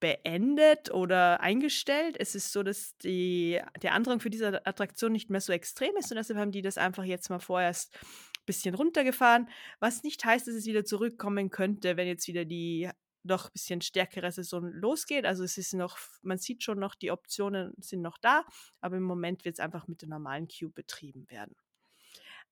beendet 0.00 0.90
oder 0.92 1.40
eingestellt. 1.40 2.16
Es 2.18 2.34
ist 2.34 2.52
so, 2.52 2.62
dass 2.62 2.96
die, 2.98 3.60
der 3.82 3.94
Andrang 3.94 4.20
für 4.20 4.30
diese 4.30 4.64
Attraktion 4.66 5.12
nicht 5.12 5.30
mehr 5.30 5.40
so 5.40 5.52
extrem 5.52 5.96
ist 5.96 6.10
und 6.10 6.16
deshalb 6.16 6.38
haben 6.38 6.52
die 6.52 6.62
das 6.62 6.78
einfach 6.78 7.04
jetzt 7.04 7.30
mal 7.30 7.40
vorerst 7.40 7.94
ein 7.94 8.46
bisschen 8.46 8.74
runtergefahren, 8.74 9.48
was 9.80 10.02
nicht 10.02 10.24
heißt, 10.24 10.46
dass 10.46 10.54
es 10.54 10.66
wieder 10.66 10.84
zurückkommen 10.84 11.50
könnte, 11.50 11.96
wenn 11.96 12.06
jetzt 12.06 12.28
wieder 12.28 12.44
die 12.44 12.90
noch 13.24 13.46
ein 13.46 13.52
bisschen 13.52 13.80
stärkere 13.80 14.30
Saison 14.32 14.72
losgeht. 14.72 15.26
Also 15.26 15.44
es 15.44 15.58
ist 15.58 15.74
noch, 15.74 15.98
man 16.22 16.38
sieht 16.38 16.62
schon 16.62 16.78
noch, 16.78 16.94
die 16.94 17.10
Optionen 17.10 17.74
sind 17.78 18.00
noch 18.00 18.18
da, 18.18 18.44
aber 18.80 18.96
im 18.96 19.02
Moment 19.02 19.44
wird 19.44 19.56
es 19.56 19.60
einfach 19.60 19.86
mit 19.86 20.02
der 20.02 20.08
normalen 20.08 20.48
Queue 20.48 20.70
betrieben 20.70 21.28
werden. 21.30 21.56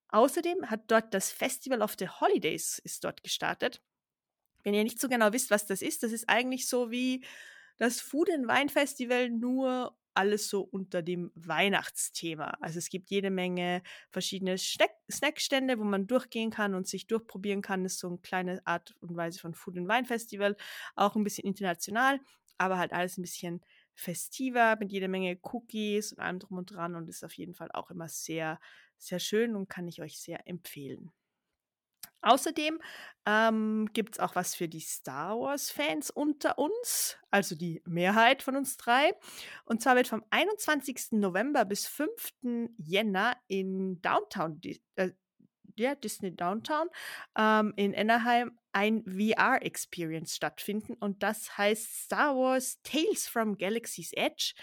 Außerdem 0.08 0.70
hat 0.70 0.82
dort 0.88 1.12
das 1.14 1.32
Festival 1.32 1.82
of 1.82 1.96
the 1.98 2.08
Holidays 2.08 2.78
ist 2.78 3.02
dort 3.04 3.22
gestartet. 3.24 3.82
Wenn 4.66 4.74
ihr 4.74 4.82
nicht 4.82 5.00
so 5.00 5.08
genau 5.08 5.32
wisst, 5.32 5.52
was 5.52 5.64
das 5.64 5.80
ist, 5.80 6.02
das 6.02 6.10
ist 6.10 6.28
eigentlich 6.28 6.66
so 6.66 6.90
wie 6.90 7.24
das 7.76 8.00
Food 8.00 8.28
and 8.30 8.48
Wine 8.48 8.68
Festival, 8.68 9.30
nur 9.30 9.96
alles 10.12 10.48
so 10.48 10.62
unter 10.62 11.02
dem 11.02 11.30
Weihnachtsthema. 11.36 12.56
Also 12.60 12.80
es 12.80 12.88
gibt 12.88 13.08
jede 13.10 13.30
Menge 13.30 13.80
verschiedene 14.10 14.56
Snackstände, 14.58 15.78
wo 15.78 15.84
man 15.84 16.08
durchgehen 16.08 16.50
kann 16.50 16.74
und 16.74 16.88
sich 16.88 17.06
durchprobieren 17.06 17.62
kann. 17.62 17.84
Das 17.84 17.92
ist 17.92 18.00
so 18.00 18.08
eine 18.08 18.18
kleine 18.18 18.60
Art 18.66 18.96
und 18.98 19.14
Weise 19.14 19.38
von 19.38 19.54
Food 19.54 19.78
and 19.78 19.88
Wine 19.88 20.04
Festival, 20.04 20.56
auch 20.96 21.14
ein 21.14 21.22
bisschen 21.22 21.44
international, 21.44 22.18
aber 22.58 22.76
halt 22.76 22.92
alles 22.92 23.18
ein 23.18 23.22
bisschen 23.22 23.60
festiver 23.94 24.74
mit 24.80 24.90
jede 24.90 25.06
Menge 25.06 25.38
Cookies 25.42 26.10
und 26.10 26.18
allem 26.18 26.40
drum 26.40 26.58
und 26.58 26.72
dran 26.74 26.96
und 26.96 27.08
ist 27.08 27.24
auf 27.24 27.34
jeden 27.34 27.54
Fall 27.54 27.70
auch 27.72 27.92
immer 27.92 28.08
sehr, 28.08 28.58
sehr 28.98 29.20
schön 29.20 29.54
und 29.54 29.68
kann 29.68 29.86
ich 29.86 30.02
euch 30.02 30.18
sehr 30.18 30.48
empfehlen. 30.48 31.12
Außerdem 32.22 32.80
ähm, 33.26 33.88
gibt 33.92 34.16
es 34.16 34.20
auch 34.20 34.34
was 34.34 34.54
für 34.54 34.68
die 34.68 34.80
Star 34.80 35.38
Wars-Fans 35.38 36.10
unter 36.10 36.58
uns, 36.58 37.18
also 37.30 37.54
die 37.54 37.82
Mehrheit 37.84 38.42
von 38.42 38.56
uns 38.56 38.76
drei. 38.76 39.14
Und 39.64 39.82
zwar 39.82 39.96
wird 39.96 40.08
vom 40.08 40.24
21. 40.30 41.12
November 41.12 41.64
bis 41.64 41.86
5. 41.86 42.10
Jänner 42.78 43.36
in 43.48 44.00
Downtown, 44.00 44.60
äh, 44.96 45.10
ja, 45.78 45.94
Disney 45.94 46.34
Downtown 46.34 46.88
ähm, 47.36 47.72
in 47.76 47.94
Anaheim 47.94 48.58
ein 48.72 49.04
VR-Experience 49.04 50.36
stattfinden. 50.36 50.94
Und 50.94 51.22
das 51.22 51.56
heißt 51.56 52.04
Star 52.04 52.36
Wars 52.36 52.80
Tales 52.82 53.26
from 53.26 53.56
Galaxy's 53.56 54.12
Edge 54.12 54.54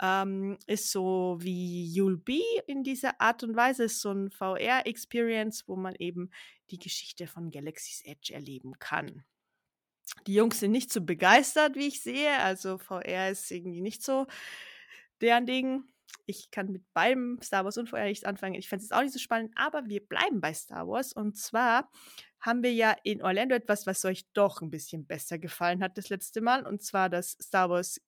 ähm, 0.00 0.58
ist 0.66 0.90
so 0.90 1.36
wie 1.40 1.92
You'll 1.94 2.18
Be 2.22 2.42
in 2.66 2.82
dieser 2.82 3.20
Art 3.20 3.42
und 3.42 3.56
Weise, 3.56 3.84
ist 3.84 4.00
so 4.00 4.10
ein 4.10 4.30
VR-Experience, 4.30 5.64
wo 5.66 5.76
man 5.76 5.94
eben 5.98 6.30
die 6.70 6.78
Geschichte 6.78 7.26
von 7.26 7.50
Galaxy's 7.50 8.02
Edge 8.04 8.34
erleben 8.34 8.78
kann. 8.78 9.24
Die 10.26 10.34
Jungs 10.34 10.60
sind 10.60 10.72
nicht 10.72 10.92
so 10.92 11.00
begeistert, 11.00 11.74
wie 11.76 11.88
ich 11.88 12.02
sehe. 12.02 12.38
Also 12.38 12.78
VR 12.78 13.30
ist 13.30 13.50
irgendwie 13.50 13.80
nicht 13.80 14.02
so 14.02 14.26
deren 15.20 15.46
Ding. 15.46 15.84
Ich 16.26 16.50
kann 16.50 16.70
mit 16.70 16.82
beidem 16.92 17.38
Star 17.42 17.64
Wars 17.64 17.76
und 17.76 17.88
VR 17.88 18.04
nichts 18.04 18.24
anfangen. 18.24 18.54
Ich 18.54 18.68
fände 18.68 18.84
es 18.84 18.92
auch 18.92 19.02
nicht 19.02 19.12
so 19.12 19.18
spannend, 19.18 19.52
aber 19.56 19.86
wir 19.86 20.04
bleiben 20.04 20.40
bei 20.40 20.52
Star 20.54 20.86
Wars. 20.88 21.12
Und 21.12 21.36
zwar 21.36 21.90
haben 22.40 22.62
wir 22.62 22.72
ja 22.72 22.96
in 23.02 23.22
Orlando 23.22 23.54
etwas, 23.54 23.86
was 23.86 24.04
euch 24.04 24.24
doch 24.32 24.60
ein 24.60 24.70
bisschen 24.70 25.06
besser 25.06 25.38
gefallen 25.38 25.82
hat 25.82 25.98
das 25.98 26.08
letzte 26.08 26.40
Mal. 26.40 26.66
Und 26.66 26.82
zwar 26.82 27.08
das 27.08 27.36
Star 27.40 27.70
Wars 27.70 28.00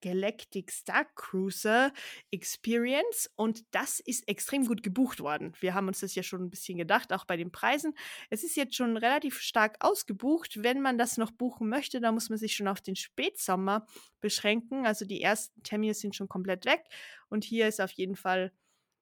Galactic 0.00 0.70
Star 0.70 1.04
Cruiser 1.14 1.92
Experience 2.30 3.30
und 3.36 3.64
das 3.72 4.00
ist 4.00 4.28
extrem 4.28 4.66
gut 4.66 4.82
gebucht 4.82 5.20
worden. 5.20 5.52
Wir 5.60 5.74
haben 5.74 5.88
uns 5.88 6.00
das 6.00 6.14
ja 6.14 6.22
schon 6.22 6.42
ein 6.42 6.50
bisschen 6.50 6.78
gedacht, 6.78 7.12
auch 7.12 7.24
bei 7.24 7.36
den 7.36 7.50
Preisen. 7.52 7.94
Es 8.30 8.44
ist 8.44 8.56
jetzt 8.56 8.74
schon 8.76 8.96
relativ 8.96 9.40
stark 9.40 9.76
ausgebucht. 9.80 10.62
Wenn 10.62 10.80
man 10.80 10.98
das 10.98 11.16
noch 11.16 11.30
buchen 11.30 11.68
möchte, 11.68 12.00
dann 12.00 12.14
muss 12.14 12.28
man 12.28 12.38
sich 12.38 12.54
schon 12.54 12.68
auf 12.68 12.80
den 12.80 12.96
Spätsommer 12.96 13.86
beschränken. 14.20 14.86
Also 14.86 15.04
die 15.04 15.22
ersten 15.22 15.62
Termine 15.62 15.94
sind 15.94 16.14
schon 16.14 16.28
komplett 16.28 16.64
weg 16.64 16.84
und 17.28 17.44
hier 17.44 17.68
ist 17.68 17.80
auf 17.80 17.92
jeden 17.92 18.16
Fall 18.16 18.52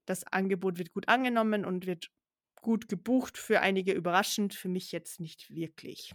das 0.07 0.25
Angebot 0.25 0.79
wird 0.79 0.93
gut 0.93 1.09
angenommen 1.09 1.65
und 1.65 1.87
wird 1.87 2.11
gut 2.63 2.89
gebucht. 2.89 3.39
Für 3.39 3.61
einige 3.61 3.93
überraschend, 3.93 4.55
für 4.55 4.69
mich 4.69 4.93
jetzt 4.93 5.21
nicht 5.21 5.51
wirklich. 5.51 6.15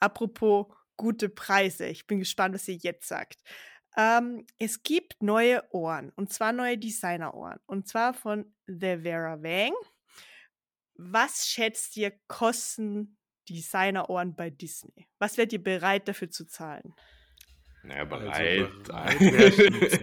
Apropos 0.00 0.66
gute 1.02 1.28
Preise. 1.28 1.86
Ich 1.86 2.06
bin 2.06 2.20
gespannt, 2.20 2.54
was 2.54 2.68
ihr 2.68 2.76
jetzt 2.76 3.08
sagt. 3.08 3.42
Ähm, 3.96 4.46
es 4.58 4.84
gibt 4.84 5.20
neue 5.20 5.64
Ohren 5.74 6.12
und 6.14 6.32
zwar 6.32 6.52
neue 6.52 6.78
Designer-Ohren 6.78 7.58
und 7.66 7.88
zwar 7.88 8.14
von 8.14 8.54
The 8.66 8.98
Vera 9.02 9.42
Wang. 9.42 9.74
Was 10.94 11.48
schätzt 11.48 11.96
ihr 11.96 12.12
kosten 12.28 13.18
Designer-Ohren 13.48 14.36
bei 14.36 14.48
Disney? 14.50 15.08
Was 15.18 15.36
werdet 15.36 15.54
ihr 15.54 15.62
bereit 15.62 16.06
dafür 16.06 16.30
zu 16.30 16.46
zahlen? 16.46 16.94
Naja, 17.82 18.04
bereit. 18.04 18.90
Also 18.90 19.18
bereit 19.18 19.58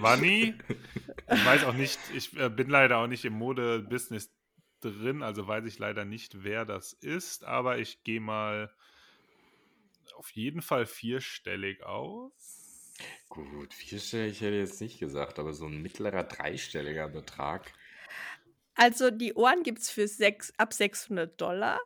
ich 1.31 1.45
weiß 1.45 1.63
auch 1.63 1.73
nicht, 1.73 1.97
ich 2.13 2.37
äh, 2.37 2.49
bin 2.49 2.69
leider 2.69 2.97
auch 2.97 3.07
nicht 3.07 3.23
im 3.23 3.33
Mode-Business 3.33 4.35
drin, 4.81 5.23
also 5.23 5.47
weiß 5.47 5.63
ich 5.63 5.79
leider 5.79 6.03
nicht, 6.03 6.43
wer 6.43 6.65
das 6.65 6.91
ist, 6.91 7.45
aber 7.45 7.77
ich 7.77 8.03
gehe 8.03 8.19
mal 8.19 8.69
auf 10.19 10.31
jeden 10.31 10.61
Fall 10.61 10.85
vierstellig 10.85 11.81
aus. 11.83 12.93
Gut, 13.29 13.73
vierstellig 13.73 14.41
hätte 14.41 14.55
ich 14.57 14.69
jetzt 14.69 14.81
nicht 14.81 14.99
gesagt, 14.99 15.39
aber 15.39 15.53
so 15.53 15.65
ein 15.65 15.81
mittlerer 15.81 16.25
dreistelliger 16.25 17.07
Betrag. 17.07 17.71
Also 18.75 19.11
die 19.11 19.33
Ohren 19.33 19.63
gibt 19.63 19.79
es 19.79 19.89
für 19.89 20.07
sechs, 20.07 20.53
ab 20.57 20.73
600 20.73 21.39
Dollar. 21.39 21.79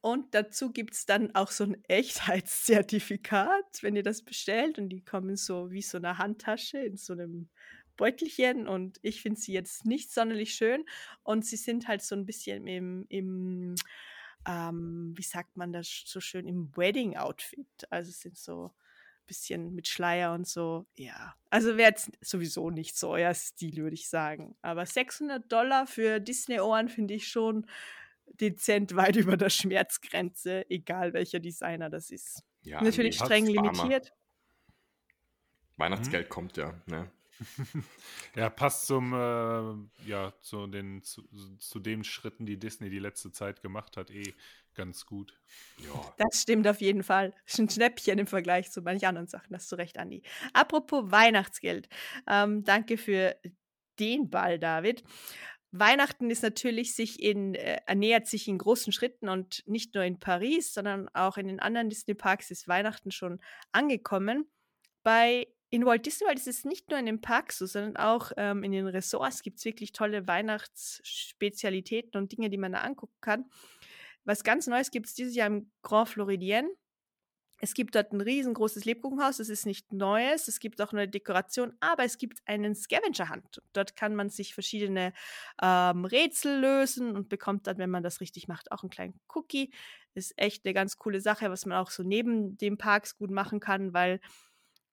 Und 0.00 0.34
dazu 0.34 0.72
gibt 0.72 0.94
es 0.94 1.06
dann 1.06 1.34
auch 1.34 1.50
so 1.50 1.64
ein 1.64 1.82
Echtheitszertifikat, 1.84 3.82
wenn 3.82 3.96
ihr 3.96 4.02
das 4.02 4.22
bestellt. 4.22 4.78
Und 4.78 4.88
die 4.88 5.04
kommen 5.04 5.36
so 5.36 5.70
wie 5.70 5.82
so 5.82 5.98
eine 5.98 6.18
Handtasche 6.18 6.78
in 6.78 6.96
so 6.96 7.12
einem 7.12 7.48
Beutelchen. 7.96 8.66
Und 8.66 8.98
ich 9.02 9.22
finde 9.22 9.40
sie 9.40 9.52
jetzt 9.52 9.86
nicht 9.86 10.12
sonderlich 10.12 10.54
schön. 10.54 10.84
Und 11.22 11.46
sie 11.46 11.56
sind 11.56 11.86
halt 11.86 12.02
so 12.02 12.16
ein 12.16 12.26
bisschen 12.26 12.66
im, 12.66 13.06
im 13.08 13.76
ähm, 14.46 15.12
wie 15.16 15.22
sagt 15.22 15.56
man 15.56 15.72
das 15.72 16.02
so 16.06 16.20
schön, 16.20 16.46
im 16.46 16.76
Wedding-Outfit. 16.76 17.86
Also 17.90 18.10
es 18.10 18.20
sind 18.20 18.36
so 18.36 18.66
ein 18.66 19.26
bisschen 19.26 19.74
mit 19.74 19.88
Schleier 19.88 20.32
und 20.32 20.46
so. 20.46 20.86
Ja, 20.96 21.34
also 21.50 21.76
wäre 21.76 21.90
jetzt 21.90 22.10
sowieso 22.20 22.70
nicht 22.70 22.96
so 22.96 23.10
euer 23.10 23.34
Stil, 23.34 23.76
würde 23.76 23.94
ich 23.94 24.08
sagen. 24.08 24.56
Aber 24.62 24.84
600 24.86 25.50
Dollar 25.50 25.86
für 25.86 26.20
Disney-Ohren 26.20 26.88
finde 26.88 27.14
ich 27.14 27.28
schon 27.28 27.66
dezent 28.40 28.96
weit 28.96 29.16
über 29.16 29.36
der 29.36 29.50
Schmerzgrenze, 29.50 30.68
egal 30.70 31.12
welcher 31.12 31.40
Designer 31.40 31.90
das 31.90 32.10
ist. 32.10 32.42
Ja, 32.62 32.82
Natürlich 32.82 33.16
streng 33.16 33.46
limitiert. 33.46 34.12
Weihnachtsgeld 35.76 36.26
hm? 36.26 36.30
kommt 36.30 36.56
ja, 36.56 36.80
ne? 36.86 37.10
ja, 38.36 38.50
passt 38.50 38.86
zum, 38.86 39.12
äh, 39.12 40.08
ja, 40.08 40.32
zu 40.40 40.66
den, 40.66 41.02
zu, 41.02 41.22
zu 41.58 41.78
den 41.78 42.04
Schritten, 42.04 42.46
die 42.46 42.58
Disney 42.58 42.90
die 42.90 42.98
letzte 42.98 43.32
Zeit 43.32 43.62
gemacht 43.62 43.96
hat, 43.96 44.10
eh 44.10 44.34
ganz 44.74 45.06
gut. 45.06 45.38
Ja. 45.78 46.14
Das 46.18 46.42
stimmt 46.42 46.66
auf 46.66 46.80
jeden 46.80 47.02
Fall. 47.02 47.32
Das 47.44 47.54
ist 47.54 47.60
ein 47.60 47.70
Schnäppchen 47.70 48.18
im 48.18 48.26
Vergleich 48.26 48.70
zu 48.70 48.82
manchen 48.82 49.06
anderen 49.06 49.28
Sachen. 49.28 49.52
Das 49.52 49.62
hast 49.62 49.72
du 49.72 49.76
recht, 49.76 49.98
Andi. 49.98 50.22
Apropos 50.52 51.10
Weihnachtsgeld. 51.10 51.88
Ähm, 52.28 52.64
danke 52.64 52.96
für 52.96 53.36
den 53.98 54.30
Ball, 54.30 54.58
David. 54.58 55.04
Weihnachten 55.76 56.30
ist 56.30 56.42
natürlich 56.42 56.94
sich 56.94 57.20
in, 57.20 57.56
äh, 57.56 57.94
nähert 57.94 58.28
sich 58.28 58.46
in 58.46 58.58
großen 58.58 58.92
Schritten 58.92 59.28
und 59.28 59.64
nicht 59.66 59.94
nur 59.94 60.04
in 60.04 60.20
Paris, 60.20 60.72
sondern 60.72 61.08
auch 61.14 61.36
in 61.36 61.48
den 61.48 61.58
anderen 61.58 61.90
Disney-Parks 61.90 62.52
ist 62.52 62.68
Weihnachten 62.68 63.10
schon 63.10 63.40
angekommen. 63.72 64.48
Bei 65.02 65.48
in 65.70 65.84
Walt 65.86 66.06
Disney 66.06 66.26
World 66.26 66.38
ist 66.38 66.46
es 66.46 66.64
nicht 66.64 66.90
nur 66.90 66.98
in 66.98 67.06
den 67.06 67.20
Parks 67.20 67.58
so, 67.58 67.66
sondern 67.66 67.96
auch 67.96 68.32
ähm, 68.36 68.62
in 68.62 68.72
den 68.72 68.86
Ressorts 68.86 69.42
gibt 69.42 69.58
es 69.58 69.64
wirklich 69.64 69.92
tolle 69.92 70.26
Weihnachtsspezialitäten 70.26 72.20
und 72.20 72.32
Dinge, 72.32 72.50
die 72.50 72.58
man 72.58 72.72
da 72.72 72.80
angucken 72.80 73.16
kann. 73.20 73.46
Was 74.24 74.44
ganz 74.44 74.66
Neues 74.66 74.90
gibt 74.90 75.06
es 75.06 75.14
dieses 75.14 75.34
Jahr 75.34 75.48
im 75.48 75.70
Grand 75.82 76.08
Floridien. 76.08 76.70
Es 77.60 77.74
gibt 77.74 77.94
dort 77.94 78.12
ein 78.12 78.20
riesengroßes 78.20 78.84
Lebkuchenhaus. 78.84 79.38
Es 79.38 79.48
ist 79.48 79.64
nicht 79.64 79.92
Neues. 79.92 80.48
Es 80.48 80.60
gibt 80.60 80.80
auch 80.82 80.92
eine 80.92 81.08
Dekoration, 81.08 81.72
aber 81.80 82.04
es 82.04 82.18
gibt 82.18 82.40
einen 82.46 82.74
Scavenger 82.74 83.30
Hunt. 83.30 83.62
Dort 83.72 83.96
kann 83.96 84.14
man 84.14 84.28
sich 84.28 84.54
verschiedene 84.54 85.12
ähm, 85.62 86.04
Rätsel 86.04 86.60
lösen 86.60 87.16
und 87.16 87.28
bekommt 87.28 87.66
dann, 87.66 87.78
wenn 87.78 87.90
man 87.90 88.02
das 88.02 88.20
richtig 88.20 88.48
macht, 88.48 88.72
auch 88.72 88.82
einen 88.82 88.90
kleinen 88.90 89.20
Cookie. 89.34 89.72
Ist 90.14 90.34
echt 90.36 90.64
eine 90.64 90.74
ganz 90.74 90.96
coole 90.96 91.20
Sache, 91.20 91.50
was 91.50 91.64
man 91.64 91.78
auch 91.78 91.90
so 91.90 92.02
neben 92.02 92.56
den 92.58 92.76
Parks 92.76 93.16
gut 93.16 93.30
machen 93.30 93.60
kann, 93.60 93.94
weil 93.94 94.20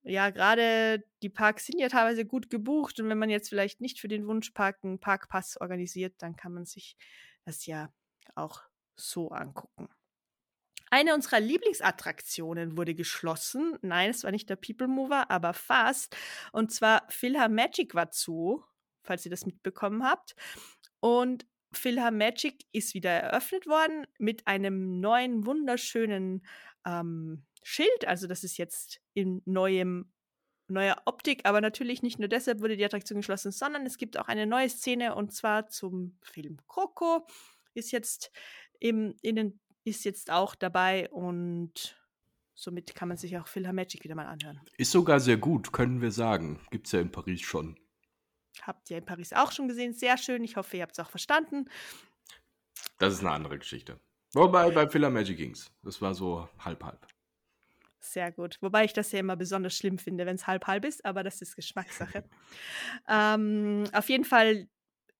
ja, 0.03 0.29
gerade 0.29 1.03
die 1.21 1.29
Parks 1.29 1.65
sind 1.65 1.79
ja 1.79 1.87
teilweise 1.87 2.25
gut 2.25 2.49
gebucht 2.49 2.99
und 2.99 3.09
wenn 3.09 3.19
man 3.19 3.29
jetzt 3.29 3.49
vielleicht 3.49 3.81
nicht 3.81 3.99
für 3.99 4.07
den 4.07 4.27
Wunschpark 4.27 4.79
einen 4.83 4.99
Parkpass 4.99 5.57
organisiert, 5.59 6.15
dann 6.19 6.35
kann 6.35 6.53
man 6.53 6.65
sich 6.65 6.97
das 7.45 7.65
ja 7.65 7.93
auch 8.35 8.63
so 8.95 9.29
angucken. 9.29 9.89
Eine 10.89 11.13
unserer 11.13 11.39
Lieblingsattraktionen 11.39 12.75
wurde 12.75 12.95
geschlossen. 12.95 13.77
Nein, 13.81 14.09
es 14.09 14.25
war 14.25 14.31
nicht 14.31 14.49
der 14.49 14.57
People 14.57 14.89
Mover, 14.89 15.31
aber 15.31 15.53
fast. 15.53 16.17
Und 16.51 16.71
zwar 16.73 17.09
Magic 17.47 17.95
war 17.95 18.11
zu, 18.11 18.65
falls 19.01 19.23
ihr 19.25 19.31
das 19.31 19.45
mitbekommen 19.45 20.03
habt. 20.03 20.35
Und 20.99 21.45
Magic 22.11 22.65
ist 22.73 22.93
wieder 22.93 23.09
eröffnet 23.09 23.67
worden 23.67 24.05
mit 24.17 24.47
einem 24.47 24.99
neuen, 24.99 25.45
wunderschönen 25.45 26.45
ähm, 26.85 27.45
Schild. 27.63 28.07
Also 28.07 28.27
das 28.27 28.43
ist 28.43 28.57
jetzt 28.57 29.01
in 29.13 29.41
neuem 29.45 30.11
neuer 30.67 31.01
Optik, 31.05 31.41
aber 31.43 31.61
natürlich 31.61 32.01
nicht 32.01 32.17
nur 32.17 32.29
deshalb 32.29 32.61
wurde 32.61 32.77
die 32.77 32.85
Attraktion 32.85 33.19
geschlossen, 33.19 33.51
sondern 33.51 33.85
es 33.85 33.97
gibt 33.97 34.17
auch 34.17 34.27
eine 34.27 34.47
neue 34.47 34.69
Szene 34.69 35.15
und 35.15 35.33
zwar 35.33 35.67
zum 35.67 36.17
Film 36.21 36.57
Coco 36.67 37.27
ist 37.73 37.91
jetzt 37.91 38.31
im, 38.79 39.15
in 39.21 39.35
den, 39.35 39.59
ist 39.83 40.05
jetzt 40.05 40.31
auch 40.31 40.55
dabei 40.55 41.09
und 41.09 41.97
somit 42.55 42.95
kann 42.95 43.07
man 43.07 43.17
sich 43.17 43.37
auch 43.37 43.47
Magic 43.55 44.03
wieder 44.03 44.15
mal 44.15 44.27
anhören. 44.27 44.61
Ist 44.77 44.91
sogar 44.91 45.19
sehr 45.19 45.37
gut, 45.37 45.71
können 45.71 46.01
wir 46.01 46.11
sagen. 46.11 46.59
Gibt 46.71 46.87
es 46.87 46.93
ja 46.93 47.01
in 47.01 47.11
Paris 47.11 47.41
schon. 47.41 47.77
Habt 48.61 48.89
ihr 48.89 48.97
in 48.97 49.05
Paris 49.05 49.33
auch 49.33 49.51
schon 49.51 49.67
gesehen? 49.67 49.93
Sehr 49.93 50.17
schön. 50.17 50.43
Ich 50.43 50.57
hoffe, 50.57 50.77
ihr 50.77 50.83
habt 50.83 50.97
es 50.97 50.99
auch 50.99 51.09
verstanden. 51.09 51.69
Das 52.97 53.13
ist 53.13 53.21
eine 53.21 53.31
andere 53.31 53.57
Geschichte. 53.57 53.99
Wobei 54.33 54.71
bei 54.71 55.09
Magic 55.09 55.37
ging's. 55.37 55.71
Das 55.83 56.01
war 56.01 56.13
so 56.13 56.47
halb-halb. 56.59 57.10
Sehr 58.01 58.31
gut. 58.31 58.57
Wobei 58.61 58.83
ich 58.83 58.93
das 58.93 59.11
ja 59.11 59.19
immer 59.19 59.35
besonders 59.35 59.77
schlimm 59.77 59.99
finde, 59.99 60.25
wenn 60.25 60.35
es 60.35 60.47
halb-halb 60.47 60.85
ist, 60.85 61.05
aber 61.05 61.23
das 61.23 61.41
ist 61.41 61.55
Geschmackssache. 61.55 62.23
ähm, 63.07 63.83
auf 63.93 64.09
jeden 64.09 64.25
Fall 64.25 64.67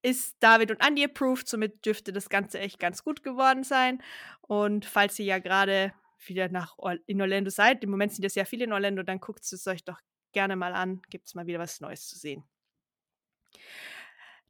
ist 0.01 0.35
David 0.39 0.71
und 0.71 0.85
Andy 0.85 1.03
approved, 1.03 1.47
somit 1.47 1.85
dürfte 1.85 2.11
das 2.11 2.27
Ganze 2.27 2.59
echt 2.59 2.79
ganz 2.79 3.03
gut 3.03 3.21
geworden 3.21 3.63
sein. 3.63 4.01
Und 4.41 4.85
falls 4.85 5.19
ihr 5.19 5.25
ja 5.25 5.37
gerade 5.37 5.93
wieder 6.25 6.49
nach 6.49 6.77
Or 6.79 6.97
in 7.05 7.21
Orlando 7.21 7.51
seid, 7.51 7.83
im 7.83 7.91
Moment 7.91 8.13
sind 8.13 8.23
ja 8.23 8.29
sehr 8.29 8.47
viele 8.47 8.65
in 8.65 8.73
Orlando, 8.73 9.03
dann 9.03 9.19
guckt 9.19 9.43
es 9.43 9.67
euch 9.67 9.83
doch 9.83 9.99
gerne 10.31 10.55
mal 10.55 10.73
an, 10.73 11.03
gibt 11.09 11.27
es 11.27 11.35
mal 11.35 11.45
wieder 11.45 11.59
was 11.59 11.81
Neues 11.81 12.07
zu 12.07 12.17
sehen. 12.17 12.43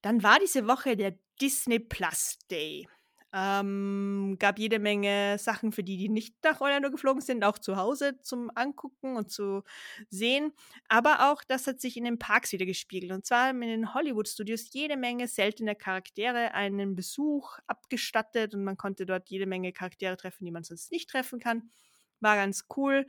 Dann 0.02 0.24
war 0.24 0.40
diese 0.40 0.68
Woche 0.68 0.96
der 0.96 1.18
Disney 1.42 1.80
Plus 1.80 2.40
Day. 2.50 2.88
Ähm, 3.34 4.36
gab 4.40 4.60
jede 4.60 4.80
Menge 4.80 5.38
Sachen 5.40 5.72
für 5.72 5.84
die, 5.84 5.98
die 5.98 6.10
nicht 6.10 6.36
nach 6.44 6.60
Orlando 6.60 6.92
geflogen 6.92 7.22
sind, 7.22 7.44
auch 7.46 7.58
zu 7.58 7.78
Hause 7.78 8.20
zum 8.22 8.52
Angucken 8.56 9.16
und 9.16 9.32
zu 9.32 9.64
sehen. 10.10 10.52
Aber 10.90 11.32
auch 11.32 11.44
das 11.44 11.66
hat 11.68 11.80
sich 11.80 11.96
in 11.98 12.04
den 12.04 12.20
Parks 12.20 12.52
wieder 12.52 12.66
gespiegelt. 12.66 13.12
Und 13.14 13.26
zwar 13.26 13.50
in 13.52 13.62
den 13.62 13.94
Hollywood 13.94 14.28
Studios 14.28 14.74
jede 14.74 14.98
Menge 14.98 15.28
seltene 15.28 15.76
Charaktere 15.76 16.54
einen 16.54 16.96
Besuch 16.96 17.58
abgestattet 17.68 18.54
und 18.54 18.64
man 18.66 18.78
konnte 18.78 19.06
dort 19.06 19.30
jede 19.30 19.46
Menge 19.46 19.72
Charaktere 19.72 20.18
treffen, 20.18 20.46
die 20.46 20.52
man 20.52 20.64
sonst 20.64 20.92
nicht 20.92 21.10
treffen 21.10 21.40
kann. 21.40 21.72
War 22.20 22.36
ganz 22.36 22.66
cool. 22.76 23.08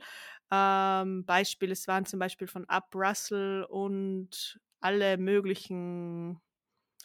Ähm, 0.51 1.25
Beispiele, 1.25 1.73
es 1.73 1.87
waren 1.87 2.05
zum 2.05 2.19
Beispiel 2.19 2.47
von 2.47 2.67
Up 2.69 2.93
Russell 2.95 3.63
und 3.69 4.59
alle 4.79 5.17
möglichen 5.17 6.39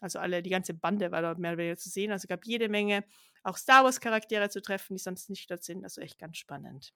also 0.00 0.18
alle, 0.18 0.42
die 0.42 0.50
ganze 0.50 0.74
Bande 0.74 1.10
war 1.10 1.22
dort 1.22 1.38
mehr 1.38 1.52
oder 1.52 1.58
weniger 1.58 1.76
zu 1.76 1.88
sehen. 1.88 2.12
Also 2.12 2.28
gab 2.28 2.44
jede 2.44 2.68
Menge 2.68 3.04
auch 3.42 3.56
Star 3.56 3.84
Wars-Charaktere 3.84 4.50
zu 4.50 4.60
treffen, 4.60 4.96
die 4.96 5.02
sonst 5.02 5.30
nicht 5.30 5.50
dort 5.50 5.64
sind. 5.64 5.84
Also 5.84 6.00
echt 6.00 6.18
ganz 6.18 6.36
spannend. 6.36 6.92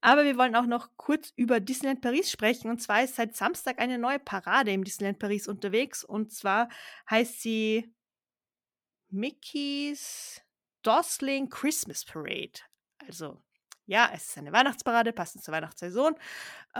Aber 0.00 0.24
wir 0.24 0.36
wollen 0.36 0.56
auch 0.56 0.66
noch 0.66 0.90
kurz 0.96 1.32
über 1.36 1.60
Disneyland 1.60 2.00
Paris 2.00 2.30
sprechen. 2.30 2.70
Und 2.70 2.80
zwar 2.80 3.04
ist 3.04 3.16
seit 3.16 3.36
Samstag 3.36 3.78
eine 3.78 3.98
neue 3.98 4.18
Parade 4.18 4.72
im 4.72 4.84
Disneyland 4.84 5.18
Paris 5.18 5.46
unterwegs. 5.46 6.04
Und 6.04 6.32
zwar 6.32 6.68
heißt 7.08 7.40
sie 7.40 7.94
Mickey's 9.10 10.42
Dosling 10.82 11.48
Christmas 11.48 12.04
Parade. 12.04 12.60
Also 13.06 13.42
ja, 13.86 14.10
es 14.14 14.28
ist 14.28 14.38
eine 14.38 14.52
Weihnachtsparade, 14.52 15.12
passend 15.12 15.42
zur 15.44 15.52
Weihnachtssaison. 15.52 16.14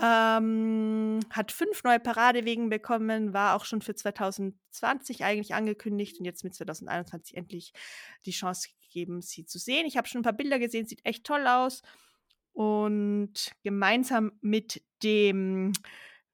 Ähm, 0.01 1.21
hat 1.31 1.53
fünf 1.53 1.83
neue 1.85 2.01
Paradewegen 2.01 2.71
bekommen, 2.71 3.33
war 3.33 3.57
auch 3.57 3.65
schon 3.65 3.83
für 3.83 3.95
2020 3.95 5.25
eigentlich 5.25 5.55
angekündigt 5.55 6.19
und 6.19 6.25
jetzt 6.25 6.45
mit 6.45 6.55
2021 6.55 7.37
endlich 7.37 7.73
die 8.25 8.31
Chance 8.31 8.69
gegeben, 8.83 9.21
sie 9.21 9.45
zu 9.45 9.59
sehen. 9.59 9.87
Ich 9.87 9.97
habe 9.97 10.09
schon 10.09 10.21
ein 10.21 10.25
paar 10.25 10.33
Bilder 10.33 10.59
gesehen, 10.59 10.87
sieht 10.87 11.05
echt 11.05 11.25
toll 11.25 11.47
aus. 11.47 11.83
Und 12.53 13.53
gemeinsam 13.63 14.33
mit 14.41 14.83
dem 15.03 15.73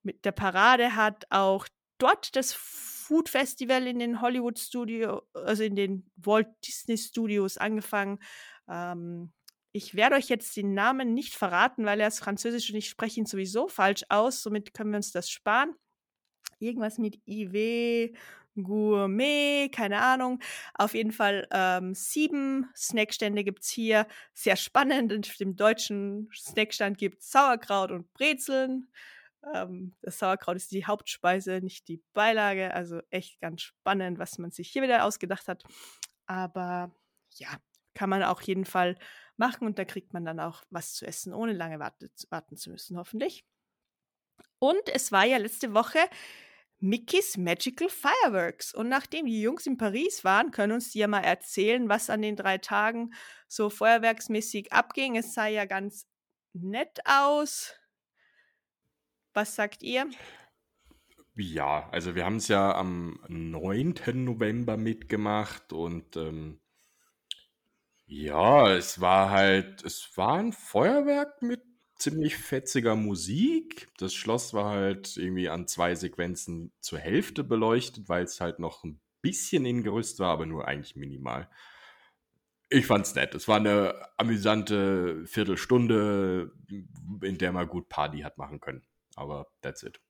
mit 0.03 0.25
der 0.25 0.33
Parade 0.33 0.97
hat 0.97 1.27
auch 1.31 1.67
dort 1.99 2.35
das 2.37 2.53
Food 2.53 3.29
Festival 3.29 3.87
in 3.87 3.99
den 3.99 4.21
Hollywood 4.21 4.59
Studio, 4.59 5.23
also 5.33 5.63
in 5.63 5.77
den 5.77 6.11
Walt 6.17 6.49
Disney 6.67 6.97
Studios 6.97 7.57
angefangen. 7.57 8.19
Ähm, 8.69 9.33
ich 9.79 9.95
werde 9.95 10.17
euch 10.17 10.29
jetzt 10.29 10.57
den 10.57 10.75
Namen 10.75 11.15
nicht 11.15 11.35
verraten, 11.35 11.85
weil 11.87 12.01
er 12.01 12.09
ist 12.09 12.19
französisch 12.19 12.69
und 12.71 12.77
ich 12.77 12.89
spreche 12.89 13.21
ihn 13.21 13.27
sowieso 13.27 13.69
falsch 13.69 14.05
aus. 14.09 14.43
Somit 14.43 14.75
können 14.75 14.91
wir 14.91 14.97
uns 14.97 15.13
das 15.13 15.31
sparen. 15.31 15.73
Irgendwas 16.59 16.99
mit 16.99 17.21
IW, 17.29 18.13
Gourmet, 18.57 19.69
keine 19.69 20.01
Ahnung. 20.01 20.41
Auf 20.75 20.95
jeden 20.95 21.13
Fall 21.13 21.47
ähm, 21.53 21.95
sieben 21.95 22.69
Snackstände 22.75 23.45
gibt 23.45 23.63
es 23.63 23.71
hier. 23.71 24.09
Sehr 24.35 24.57
spannend. 24.57 25.13
Und 25.13 25.39
dem 25.39 25.55
deutschen 25.55 26.29
Snackstand 26.35 26.99
gibt 26.99 27.23
es 27.23 27.31
Sauerkraut 27.31 27.93
und 27.93 28.13
Brezeln. 28.15 28.91
Ähm, 29.55 29.95
das 30.03 30.19
Sauerkraut 30.19 30.57
ist 30.57 30.73
die 30.73 30.87
Hauptspeise, 30.87 31.61
nicht 31.63 31.87
die 31.87 32.03
Beilage. 32.15 32.75
Also 32.75 33.01
echt 33.11 33.41
ganz 33.41 33.63
spannend, 33.63 34.19
was 34.19 34.39
man 34.39 34.51
sich 34.51 34.71
hier 34.71 34.83
wieder 34.83 35.05
ausgedacht 35.05 35.47
hat. 35.47 35.63
Aber 36.27 36.91
ja, 37.37 37.61
kann 37.95 38.11
man 38.11 38.25
auf 38.25 38.43
jeden 38.43 38.65
Fall 38.65 38.97
machen 39.39 39.67
und 39.67 39.79
da 39.79 39.85
kriegt 39.85 40.13
man 40.13 40.25
dann 40.25 40.41
auch 40.41 40.65
was 40.71 40.95
zu 40.95 41.07
essen, 41.07 41.33
ohne 41.33 41.53
lange 41.53 41.79
warte, 41.79 42.11
warten 42.31 42.57
zu 42.57 42.71
müssen, 42.71 42.97
hoffentlich. 42.97 43.45
Und 44.59 44.89
es 44.93 45.13
war 45.13 45.25
ja 45.25 45.37
letzte 45.37 45.75
Woche 45.75 45.99
Mickey's 46.81 47.37
Magical 47.37 47.89
Fireworks. 47.89 48.75
Und 48.75 48.89
nachdem 48.89 49.27
die 49.27 49.41
Jungs 49.41 49.67
in 49.67 49.77
Paris 49.77 50.25
waren, 50.25 50.51
können 50.51 50.75
uns 50.75 50.93
die 50.93 51.01
ja 51.01 51.09
mal 51.09 51.25
erzählen, 51.25 51.89
was 51.89 52.11
an 52.11 52.23
den 52.23 52.37
drei 52.37 52.59
Tagen 52.59 53.13
so 53.49 53.71
feuerwerksmäßig 53.71 54.73
abging. 54.73 55.17
Es 55.17 55.35
sah 55.35 55.47
ja 55.47 55.65
ganz 55.65 56.07
nett 56.53 57.01
aus. 57.05 57.75
Was 59.35 59.55
sagt 59.55 59.83
ihr? 59.83 60.09
Ja, 61.35 61.89
also 61.91 62.15
wir 62.17 62.25
haben 62.25 62.37
es 62.37 62.49
ja 62.49 62.75
am 62.75 63.21
9. 63.29 64.25
November 64.25 64.77
mitgemacht 64.77 65.73
und 65.73 66.17
ähm, 66.17 66.61
ja, 68.09 68.73
es 68.73 69.01
war 69.01 69.31
halt 69.31 69.85
es 69.85 70.17
war 70.17 70.39
ein 70.39 70.53
Feuerwerk 70.53 71.43
mit 71.43 71.63
ziemlich 71.97 72.37
fetziger 72.37 72.97
Musik. 72.97 73.89
Das 73.99 74.15
Schloss 74.15 74.55
war 74.55 74.71
halt 74.71 75.17
irgendwie 75.17 75.49
an 75.51 75.67
zwei 75.69 75.95
Sequenzen 75.95 76.73
zur 76.81 76.99
Hälfte 77.01 77.45
beleuchtet, 77.45 78.09
weil 78.09 78.25
es 78.25 78.41
halt 78.41 78.61
noch 78.61 78.83
ein 78.85 79.01
bisschen 79.21 79.67
in 79.67 79.83
Gerüst 79.83 80.21
war, 80.21 80.33
aber 80.33 80.47
nur 80.47 80.67
eigentlich 80.67 80.97
minimal. 80.97 81.51
Ich 82.71 82.87
fand's 82.87 83.15
nett. 83.15 83.35
Es 83.35 83.47
war 83.47 83.57
eine 83.57 83.95
amüsante 84.17 85.27
Viertelstunde, 85.27 86.53
in 87.23 87.39
der 87.39 87.53
man 87.53 87.69
gut 87.69 87.89
Party 87.89 88.21
hat 88.21 88.39
machen 88.39 88.61
können. 88.61 88.87
Aber 89.17 89.49
that's 89.61 89.83
it. 89.83 90.01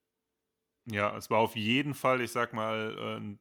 Ja, 0.85 1.15
es 1.17 1.29
war 1.29 1.39
auf 1.39 1.55
jeden 1.55 1.93
Fall, 1.93 2.21
ich 2.21 2.31
sag 2.31 2.53
mal, 2.53 2.95
äh, 2.97 3.17
ein 3.17 3.39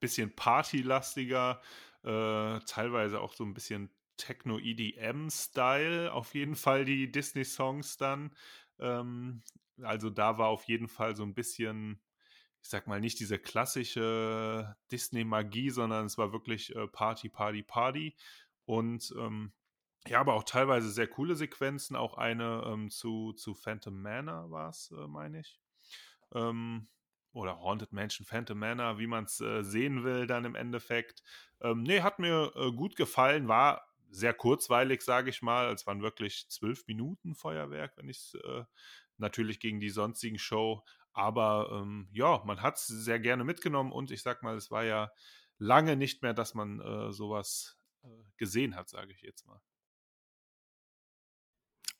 bisschen 0.00 0.34
partylastiger, 0.34 1.60
äh, 2.06 2.60
teilweise 2.60 3.20
auch 3.20 3.34
so 3.34 3.44
ein 3.44 3.52
bisschen 3.52 3.90
Techno-EDM-Style, 4.16 6.12
auf 6.12 6.34
jeden 6.34 6.54
Fall 6.54 6.84
die 6.84 7.10
Disney-Songs 7.10 7.96
dann. 7.96 8.34
Ähm, 8.78 9.42
also 9.82 10.08
da 10.10 10.38
war 10.38 10.48
auf 10.48 10.64
jeden 10.64 10.88
Fall 10.88 11.16
so 11.16 11.22
ein 11.24 11.34
bisschen, 11.34 12.00
ich 12.62 12.68
sag 12.68 12.86
mal, 12.86 13.00
nicht 13.00 13.20
diese 13.20 13.38
klassische 13.38 14.76
Disney-Magie, 14.90 15.70
sondern 15.70 16.06
es 16.06 16.16
war 16.16 16.32
wirklich 16.32 16.74
äh, 16.74 16.86
Party, 16.86 17.28
Party, 17.28 17.62
Party. 17.62 18.16
Und 18.64 19.12
ähm, 19.18 19.52
ja, 20.06 20.20
aber 20.20 20.34
auch 20.34 20.44
teilweise 20.44 20.90
sehr 20.90 21.08
coole 21.08 21.34
Sequenzen. 21.34 21.96
Auch 21.96 22.16
eine 22.16 22.62
ähm, 22.66 22.90
zu, 22.90 23.32
zu 23.32 23.54
Phantom 23.54 24.00
Manor 24.00 24.50
war 24.50 24.70
es, 24.70 24.92
äh, 24.92 25.06
meine 25.08 25.40
ich. 25.40 25.60
Ähm, 26.32 26.88
oder 27.36 27.60
Haunted 27.60 27.92
Mansion, 27.92 28.26
Phantom 28.26 28.58
Manor, 28.58 28.98
wie 28.98 29.06
man 29.06 29.24
es 29.24 29.40
äh, 29.40 29.62
sehen 29.62 30.04
will, 30.04 30.26
dann 30.26 30.44
im 30.44 30.54
Endeffekt. 30.54 31.22
Ähm, 31.60 31.82
nee, 31.82 32.00
hat 32.00 32.18
mir 32.18 32.52
äh, 32.56 32.72
gut 32.72 32.96
gefallen, 32.96 33.46
war 33.46 33.86
sehr 34.10 34.32
kurzweilig, 34.32 35.02
sage 35.02 35.30
ich 35.30 35.42
mal. 35.42 35.72
Es 35.72 35.86
waren 35.86 36.02
wirklich 36.02 36.48
zwölf 36.48 36.86
Minuten 36.86 37.34
Feuerwerk, 37.34 37.96
wenn 37.96 38.08
ich 38.08 38.18
es 38.18 38.34
äh, 38.42 38.64
natürlich 39.18 39.60
gegen 39.60 39.80
die 39.80 39.90
sonstigen 39.90 40.38
Show. 40.38 40.82
Aber 41.12 41.70
ähm, 41.72 42.08
ja, 42.12 42.42
man 42.46 42.62
hat 42.62 42.76
es 42.76 42.86
sehr 42.86 43.20
gerne 43.20 43.44
mitgenommen 43.44 43.92
und 43.92 44.10
ich 44.10 44.22
sag 44.22 44.42
mal, 44.42 44.56
es 44.56 44.70
war 44.70 44.84
ja 44.84 45.10
lange 45.58 45.96
nicht 45.96 46.22
mehr, 46.22 46.34
dass 46.34 46.54
man 46.54 46.80
äh, 46.80 47.12
sowas 47.12 47.78
äh, 48.02 48.08
gesehen 48.38 48.76
hat, 48.76 48.88
sage 48.88 49.12
ich 49.12 49.20
jetzt 49.20 49.46
mal. 49.46 49.60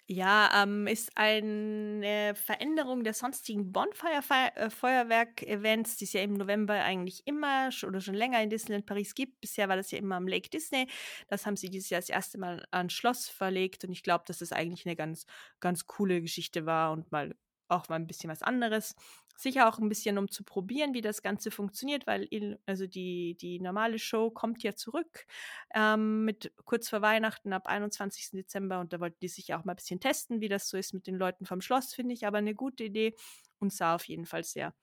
Ja, 0.09 0.63
ähm, 0.63 0.87
ist 0.87 1.11
eine 1.17 2.33
Veränderung 2.37 3.03
der 3.03 3.13
sonstigen 3.13 3.73
Bonfire-Feuerwerk-Events, 3.73 5.97
die 5.97 6.05
es 6.05 6.13
ja 6.13 6.21
im 6.23 6.35
November 6.35 6.75
eigentlich 6.75 7.27
immer 7.27 7.71
oder 7.85 8.01
schon 8.01 8.15
länger 8.15 8.41
in 8.41 8.49
Disneyland 8.49 8.87
Paris 8.87 9.17
gibt. 9.17 9.41
Bisher 9.41 9.69
war 9.69 9.75
das 9.75 9.91
ja 9.91 9.99
immer 9.99 10.15
am 10.15 10.29
Lake 10.29 10.49
Disney. 10.49 10.87
Das 11.27 11.45
haben 11.45 11.57
sie 11.57 11.71
dieses 11.71 11.91
Jahr 11.91 12.01
das 12.01 12.09
erste 12.09 12.39
Mal 12.39 12.65
an 12.71 12.89
Schloss 12.89 13.29
verlegt 13.29 13.83
und 13.85 13.91
ich 13.91 14.05
glaube, 14.05 14.23
dass 14.29 14.39
das 14.39 14.53
eigentlich 14.53 14.87
eine 14.87 14.95
ganz, 14.95 15.27
ganz 15.59 15.89
coole 15.89 16.21
Geschichte 16.23 16.67
war 16.67 16.93
und 16.93 17.11
mal 17.11 17.35
auch 17.69 17.89
mal 17.89 17.97
ein 17.97 18.07
bisschen 18.07 18.31
was 18.31 18.43
anderes. 18.43 18.95
Sicher 19.37 19.69
auch 19.69 19.79
ein 19.79 19.89
bisschen, 19.89 20.19
um 20.19 20.31
zu 20.31 20.45
probieren, 20.45 20.95
wie 20.95 21.03
das 21.03 21.23
Ganze 21.23 21.51
funktioniert, 21.51 22.07
weil 22.07 22.29
also 22.67 22.87
die, 22.87 23.37
die 23.39 23.61
normale 23.61 23.99
Show 23.99 24.31
kommt 24.31 24.63
ja 24.63 24.75
zurück 24.75 25.27
ähm, 25.75 26.25
mit 26.25 26.53
kurz 26.65 26.89
vor 26.89 27.03
Weihnachten 27.03 27.53
ab 27.53 27.67
21. 27.67 28.31
Dezember 28.33 28.81
und 28.81 28.93
da 28.93 29.01
wollten 29.01 29.19
die 29.21 29.29
sich 29.29 29.53
auch 29.55 29.65
mal 29.65 29.73
ein 29.73 29.77
bisschen 29.77 30.01
testen, 30.01 30.41
wie 30.41 30.49
das 30.49 30.69
so 30.69 30.77
ist 30.77 30.95
mit 30.95 31.07
den 31.07 31.17
Leuten 31.17 31.45
vom 31.45 31.61
Schloss, 31.61 31.95
finde 31.95 32.15
ich 32.15 32.27
aber 32.27 32.39
eine 32.39 32.55
gute 32.55 32.85
Idee 32.85 33.15
und 33.59 33.73
sah 33.73 33.95
auf 33.95 34.05
jeden 34.05 34.27
Fall 34.27 34.45
sehr, 34.45 34.75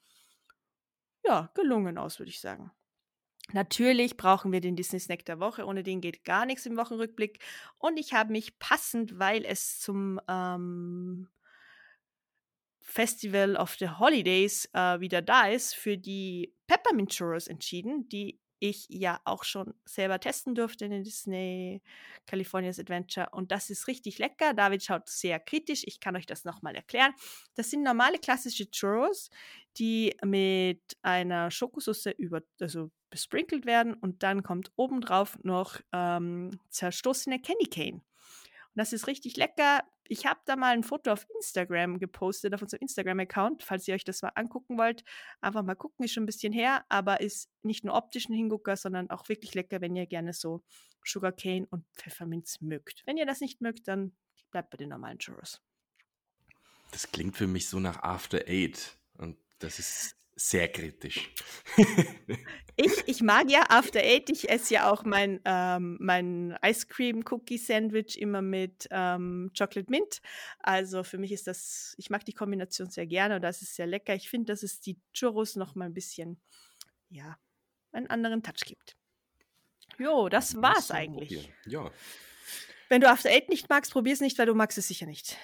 ja, 1.26 1.50
gelungen 1.56 1.98
aus, 1.98 2.20
würde 2.20 2.30
ich 2.30 2.40
sagen. 2.40 2.72
Natürlich 3.52 4.16
brauchen 4.16 4.52
wir 4.52 4.62
den 4.62 4.76
Disney 4.76 5.00
Snack 5.00 5.26
der 5.26 5.40
Woche. 5.40 5.66
Ohne 5.66 5.84
den 5.84 6.00
geht 6.00 6.24
gar 6.24 6.46
nichts 6.46 6.66
im 6.66 6.78
Wochenrückblick. 6.78 7.40
Und 7.78 7.98
ich 7.98 8.14
habe 8.14 8.32
mich 8.32 8.58
passend, 8.58 9.20
weil 9.20 9.46
es 9.46 9.80
zum 9.80 10.20
ähm, 10.30 11.28
Festival 12.84 13.56
of 13.56 13.76
the 13.80 13.90
Holidays 13.90 14.70
äh, 14.74 15.00
wieder 15.00 15.22
da 15.22 15.48
ist, 15.48 15.74
für 15.74 15.98
die 15.98 16.54
Peppermint 16.68 17.12
Churros 17.12 17.48
entschieden, 17.48 18.08
die 18.10 18.40
ich 18.60 18.88
ja 18.90 19.20
auch 19.26 19.44
schon 19.44 19.74
selber 19.84 20.20
testen 20.20 20.56
durfte 20.56 20.86
in 20.86 20.92
den 20.92 21.04
Disney 21.04 21.82
California's 22.26 22.80
Adventure. 22.80 23.28
Und 23.32 23.52
das 23.52 23.70
ist 23.70 23.88
richtig 23.88 24.20
lecker. 24.20 24.54
David 24.54 24.84
schaut 24.84 25.10
sehr 25.10 25.40
kritisch. 25.40 25.84
Ich 25.86 26.00
kann 26.00 26.16
euch 26.16 26.26
das 26.26 26.46
nochmal 26.46 26.74
erklären. 26.76 27.14
Das 27.56 27.70
sind 27.70 27.84
normale 27.84 28.20
klassische 28.20 28.70
Churros, 28.72 29.30
die 29.78 30.16
mit 30.24 30.82
einer 31.02 31.52
Schokosauce 31.52 32.14
über, 32.18 32.42
also 32.62 32.90
besprinkelt 33.10 33.66
werden. 33.66 33.96
Und 33.96 34.24
dann 34.24 34.44
kommt 34.44 34.72
obendrauf 34.78 35.38
noch 35.44 35.82
ähm, 35.92 36.52
zerstoßene 36.70 37.42
Candy 37.42 37.68
Cane. 37.68 38.02
Und 38.76 38.80
das 38.80 38.94
ist 38.94 39.08
richtig 39.08 39.38
lecker. 39.38 39.84
Ich 40.08 40.26
habe 40.26 40.40
da 40.46 40.56
mal 40.56 40.74
ein 40.74 40.84
Foto 40.84 41.12
auf 41.12 41.28
Instagram 41.36 42.00
gepostet, 42.00 42.54
auf 42.54 42.62
unserem 42.62 42.82
Instagram-Account, 42.82 43.64
falls 43.64 43.88
ihr 43.88 43.94
euch 43.94 44.04
das 44.04 44.22
mal 44.22 44.32
angucken 44.36 44.78
wollt. 44.78 45.04
Einfach 45.42 45.64
mal 45.64 45.76
gucken, 45.76 46.04
ist 46.04 46.14
schon 46.14 46.24
ein 46.24 46.28
bisschen 46.28 46.54
her, 46.54 46.84
aber 46.90 47.22
ist 47.22 47.50
nicht 47.62 47.86
nur 47.86 47.94
optisch 47.94 48.28
ein 48.28 48.34
Hingucker, 48.34 48.76
sondern 48.76 49.10
auch 49.12 49.30
wirklich 49.30 49.54
lecker, 49.54 49.80
wenn 49.82 49.96
ihr 49.96 50.08
gerne 50.08 50.34
so 50.34 50.64
Sugarcane 51.06 51.68
und 51.70 51.86
Pfefferminz 51.96 52.62
mögt. 52.62 53.04
Wenn 53.06 53.18
ihr 53.18 53.26
das 53.26 53.42
nicht 53.42 53.62
mögt, 53.62 53.88
dann 53.88 54.16
bleibt 54.52 54.72
bei 54.72 54.78
den 54.78 54.90
normalen 54.90 55.20
Churros. 55.20 55.62
Das 56.92 57.12
klingt 57.12 57.36
für 57.38 57.48
mich 57.48 57.70
so 57.70 57.80
nach 57.80 58.02
After 58.04 58.40
Eight. 58.48 58.98
Und 59.18 59.38
das 59.60 59.80
ist 59.80 60.16
sehr 60.36 60.68
kritisch. 60.68 61.32
ich, 62.76 62.92
ich 63.08 63.22
mag 63.22 63.50
ja 63.50 63.66
After 63.70 64.00
Eight. 64.00 64.30
Ich 64.30 64.50
esse 64.50 64.74
ja 64.74 64.92
auch 64.92 65.04
mein, 65.04 65.40
ähm, 65.46 65.98
mein 66.00 66.58
Ice 66.66 66.88
Cream 66.88 67.24
Cookie 67.30 67.58
Sandwich 67.58 68.20
immer 68.20 68.42
mit 68.42 68.88
ähm, 68.92 69.52
Chocolate 69.58 69.90
Mint. 69.90 70.22
Also 70.60 71.04
für 71.04 71.18
mich 71.18 71.32
ist 71.32 71.48
das, 71.48 71.94
ich 71.98 72.10
mag 72.10 72.26
die 72.26 72.34
Kombination 72.34 72.90
sehr 72.90 73.06
gerne 73.06 73.36
und 73.36 73.42
das 73.42 73.62
ist 73.62 73.76
sehr 73.76 73.88
lecker. 73.88 74.16
Ich 74.16 74.30
finde, 74.30 74.54
dass 74.54 74.64
es 74.64 74.80
die 74.80 74.98
Churros 75.14 75.56
noch 75.56 75.76
mal 75.76 75.86
ein 75.86 75.94
bisschen, 75.94 76.42
ja, 77.10 77.38
einen 77.92 78.08
anderen 78.08 78.44
Touch 78.44 78.66
gibt. 78.66 78.98
Jo, 80.00 80.30
das 80.30 80.62
war's 80.62 80.90
eigentlich. 80.90 81.52
Ja. 81.66 81.92
Wenn 82.90 83.02
du 83.02 83.10
After 83.10 83.30
Eight 83.30 83.50
nicht 83.50 83.70
magst, 83.70 83.92
probier 83.92 84.14
es 84.14 84.22
nicht, 84.22 84.38
weil 84.38 84.46
du 84.46 84.56
magst 84.56 84.78
es 84.78 84.88
sicher 84.88 85.06
nicht. 85.06 85.38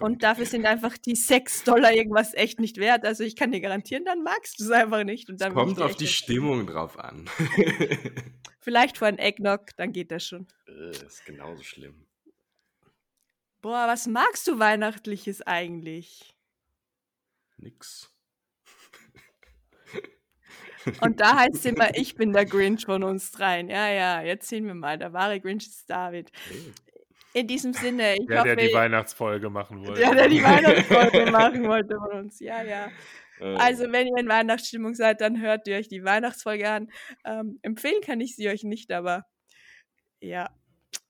Und 0.00 0.22
dafür 0.22 0.46
sind 0.46 0.64
einfach 0.64 0.96
die 0.96 1.14
6 1.14 1.64
Dollar 1.64 1.92
irgendwas 1.92 2.32
echt 2.34 2.60
nicht 2.60 2.78
wert. 2.78 3.04
Also 3.04 3.24
ich 3.24 3.36
kann 3.36 3.52
dir 3.52 3.60
garantieren, 3.60 4.04
dann 4.04 4.22
magst 4.22 4.58
du 4.58 4.64
es 4.64 4.70
einfach 4.70 5.04
nicht. 5.04 5.28
Und 5.28 5.40
dann 5.40 5.52
kommt 5.52 5.80
auf 5.80 5.96
die 5.96 6.06
Stimmung 6.06 6.66
drauf 6.66 6.98
an. 6.98 7.28
Vielleicht 8.60 8.96
vor 8.96 9.08
ein 9.08 9.18
Eggnog, 9.18 9.66
dann 9.76 9.92
geht 9.92 10.10
das 10.10 10.26
schon. 10.26 10.46
Das 10.66 11.02
äh, 11.02 11.06
ist 11.06 11.24
genauso 11.26 11.62
schlimm. 11.62 12.06
Boah, 13.60 13.86
was 13.86 14.06
magst 14.06 14.48
du 14.48 14.58
Weihnachtliches 14.58 15.42
eigentlich? 15.42 16.34
Nix. 17.58 18.10
Und 21.00 21.20
da 21.20 21.36
heißt 21.36 21.54
es 21.54 21.64
immer, 21.66 21.96
ich 21.96 22.16
bin 22.16 22.32
der 22.32 22.46
Grinch 22.46 22.86
von 22.86 23.04
uns 23.04 23.30
dreien. 23.30 23.68
Ja, 23.68 23.88
ja, 23.88 24.22
jetzt 24.22 24.48
sehen 24.48 24.66
wir 24.66 24.74
mal. 24.74 24.98
Der 24.98 25.12
wahre 25.12 25.38
Grinch 25.38 25.66
ist 25.66 25.88
David. 25.88 26.32
In 27.34 27.46
diesem 27.46 27.72
Sinne. 27.72 28.16
Ich 28.16 28.26
der, 28.26 28.40
hoffe, 28.40 28.56
der 28.56 28.68
die 28.68 28.74
Weihnachtsfolge 28.74 29.50
machen 29.50 29.86
wollte. 29.86 30.00
Der, 30.00 30.14
der 30.14 30.28
die 30.28 30.42
Weihnachtsfolge 30.44 31.30
machen 31.30 31.66
wollte 31.66 31.96
von 31.96 32.24
uns. 32.24 32.40
Ja, 32.40 32.62
ja. 32.62 32.90
Äh. 33.40 33.56
Also, 33.56 33.90
wenn 33.90 34.08
ihr 34.08 34.18
in 34.18 34.28
Weihnachtsstimmung 34.28 34.94
seid, 34.94 35.20
dann 35.20 35.40
hört 35.40 35.66
ihr 35.66 35.76
euch 35.76 35.88
die 35.88 36.04
Weihnachtsfolge 36.04 36.68
an. 36.68 36.90
Ähm, 37.24 37.58
empfehlen 37.62 38.02
kann 38.04 38.20
ich 38.20 38.36
sie 38.36 38.48
euch 38.48 38.64
nicht, 38.64 38.92
aber 38.92 39.24
ja, 40.20 40.50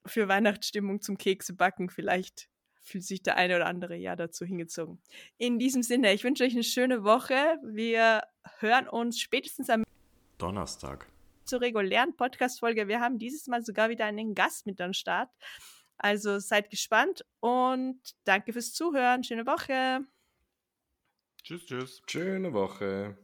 für 0.06 0.28
Weihnachtsstimmung 0.28 1.00
zum 1.00 1.18
Kekse 1.18 1.54
backen 1.54 1.90
vielleicht 1.90 2.48
fühlt 2.82 3.04
sich 3.04 3.22
der 3.22 3.36
eine 3.36 3.56
oder 3.56 3.66
andere 3.66 3.96
ja 3.96 4.16
dazu 4.16 4.44
hingezogen. 4.44 5.00
In 5.38 5.58
diesem 5.58 5.82
Sinne, 5.82 6.12
ich 6.12 6.24
wünsche 6.24 6.44
euch 6.44 6.52
eine 6.52 6.64
schöne 6.64 7.04
Woche. 7.04 7.56
Wir 7.64 8.22
hören 8.58 8.88
uns 8.88 9.20
spätestens 9.20 9.70
am 9.70 9.84
Donnerstag 10.38 11.06
zur 11.44 11.60
regulären 11.60 12.16
Podcast-Folge. 12.16 12.88
Wir 12.88 13.00
haben 13.00 13.18
dieses 13.18 13.46
Mal 13.46 13.64
sogar 13.64 13.88
wieder 13.88 14.06
einen 14.06 14.34
Gast 14.34 14.66
mit 14.66 14.80
am 14.80 14.92
Start. 14.92 15.30
Also 16.02 16.40
seid 16.40 16.68
gespannt 16.68 17.24
und 17.40 18.00
danke 18.24 18.52
fürs 18.52 18.72
Zuhören. 18.74 19.22
Schöne 19.24 19.46
Woche. 19.46 20.04
Tschüss, 21.44 21.66
tschüss. 21.66 22.02
Schöne 22.08 22.52
Woche. 22.52 23.16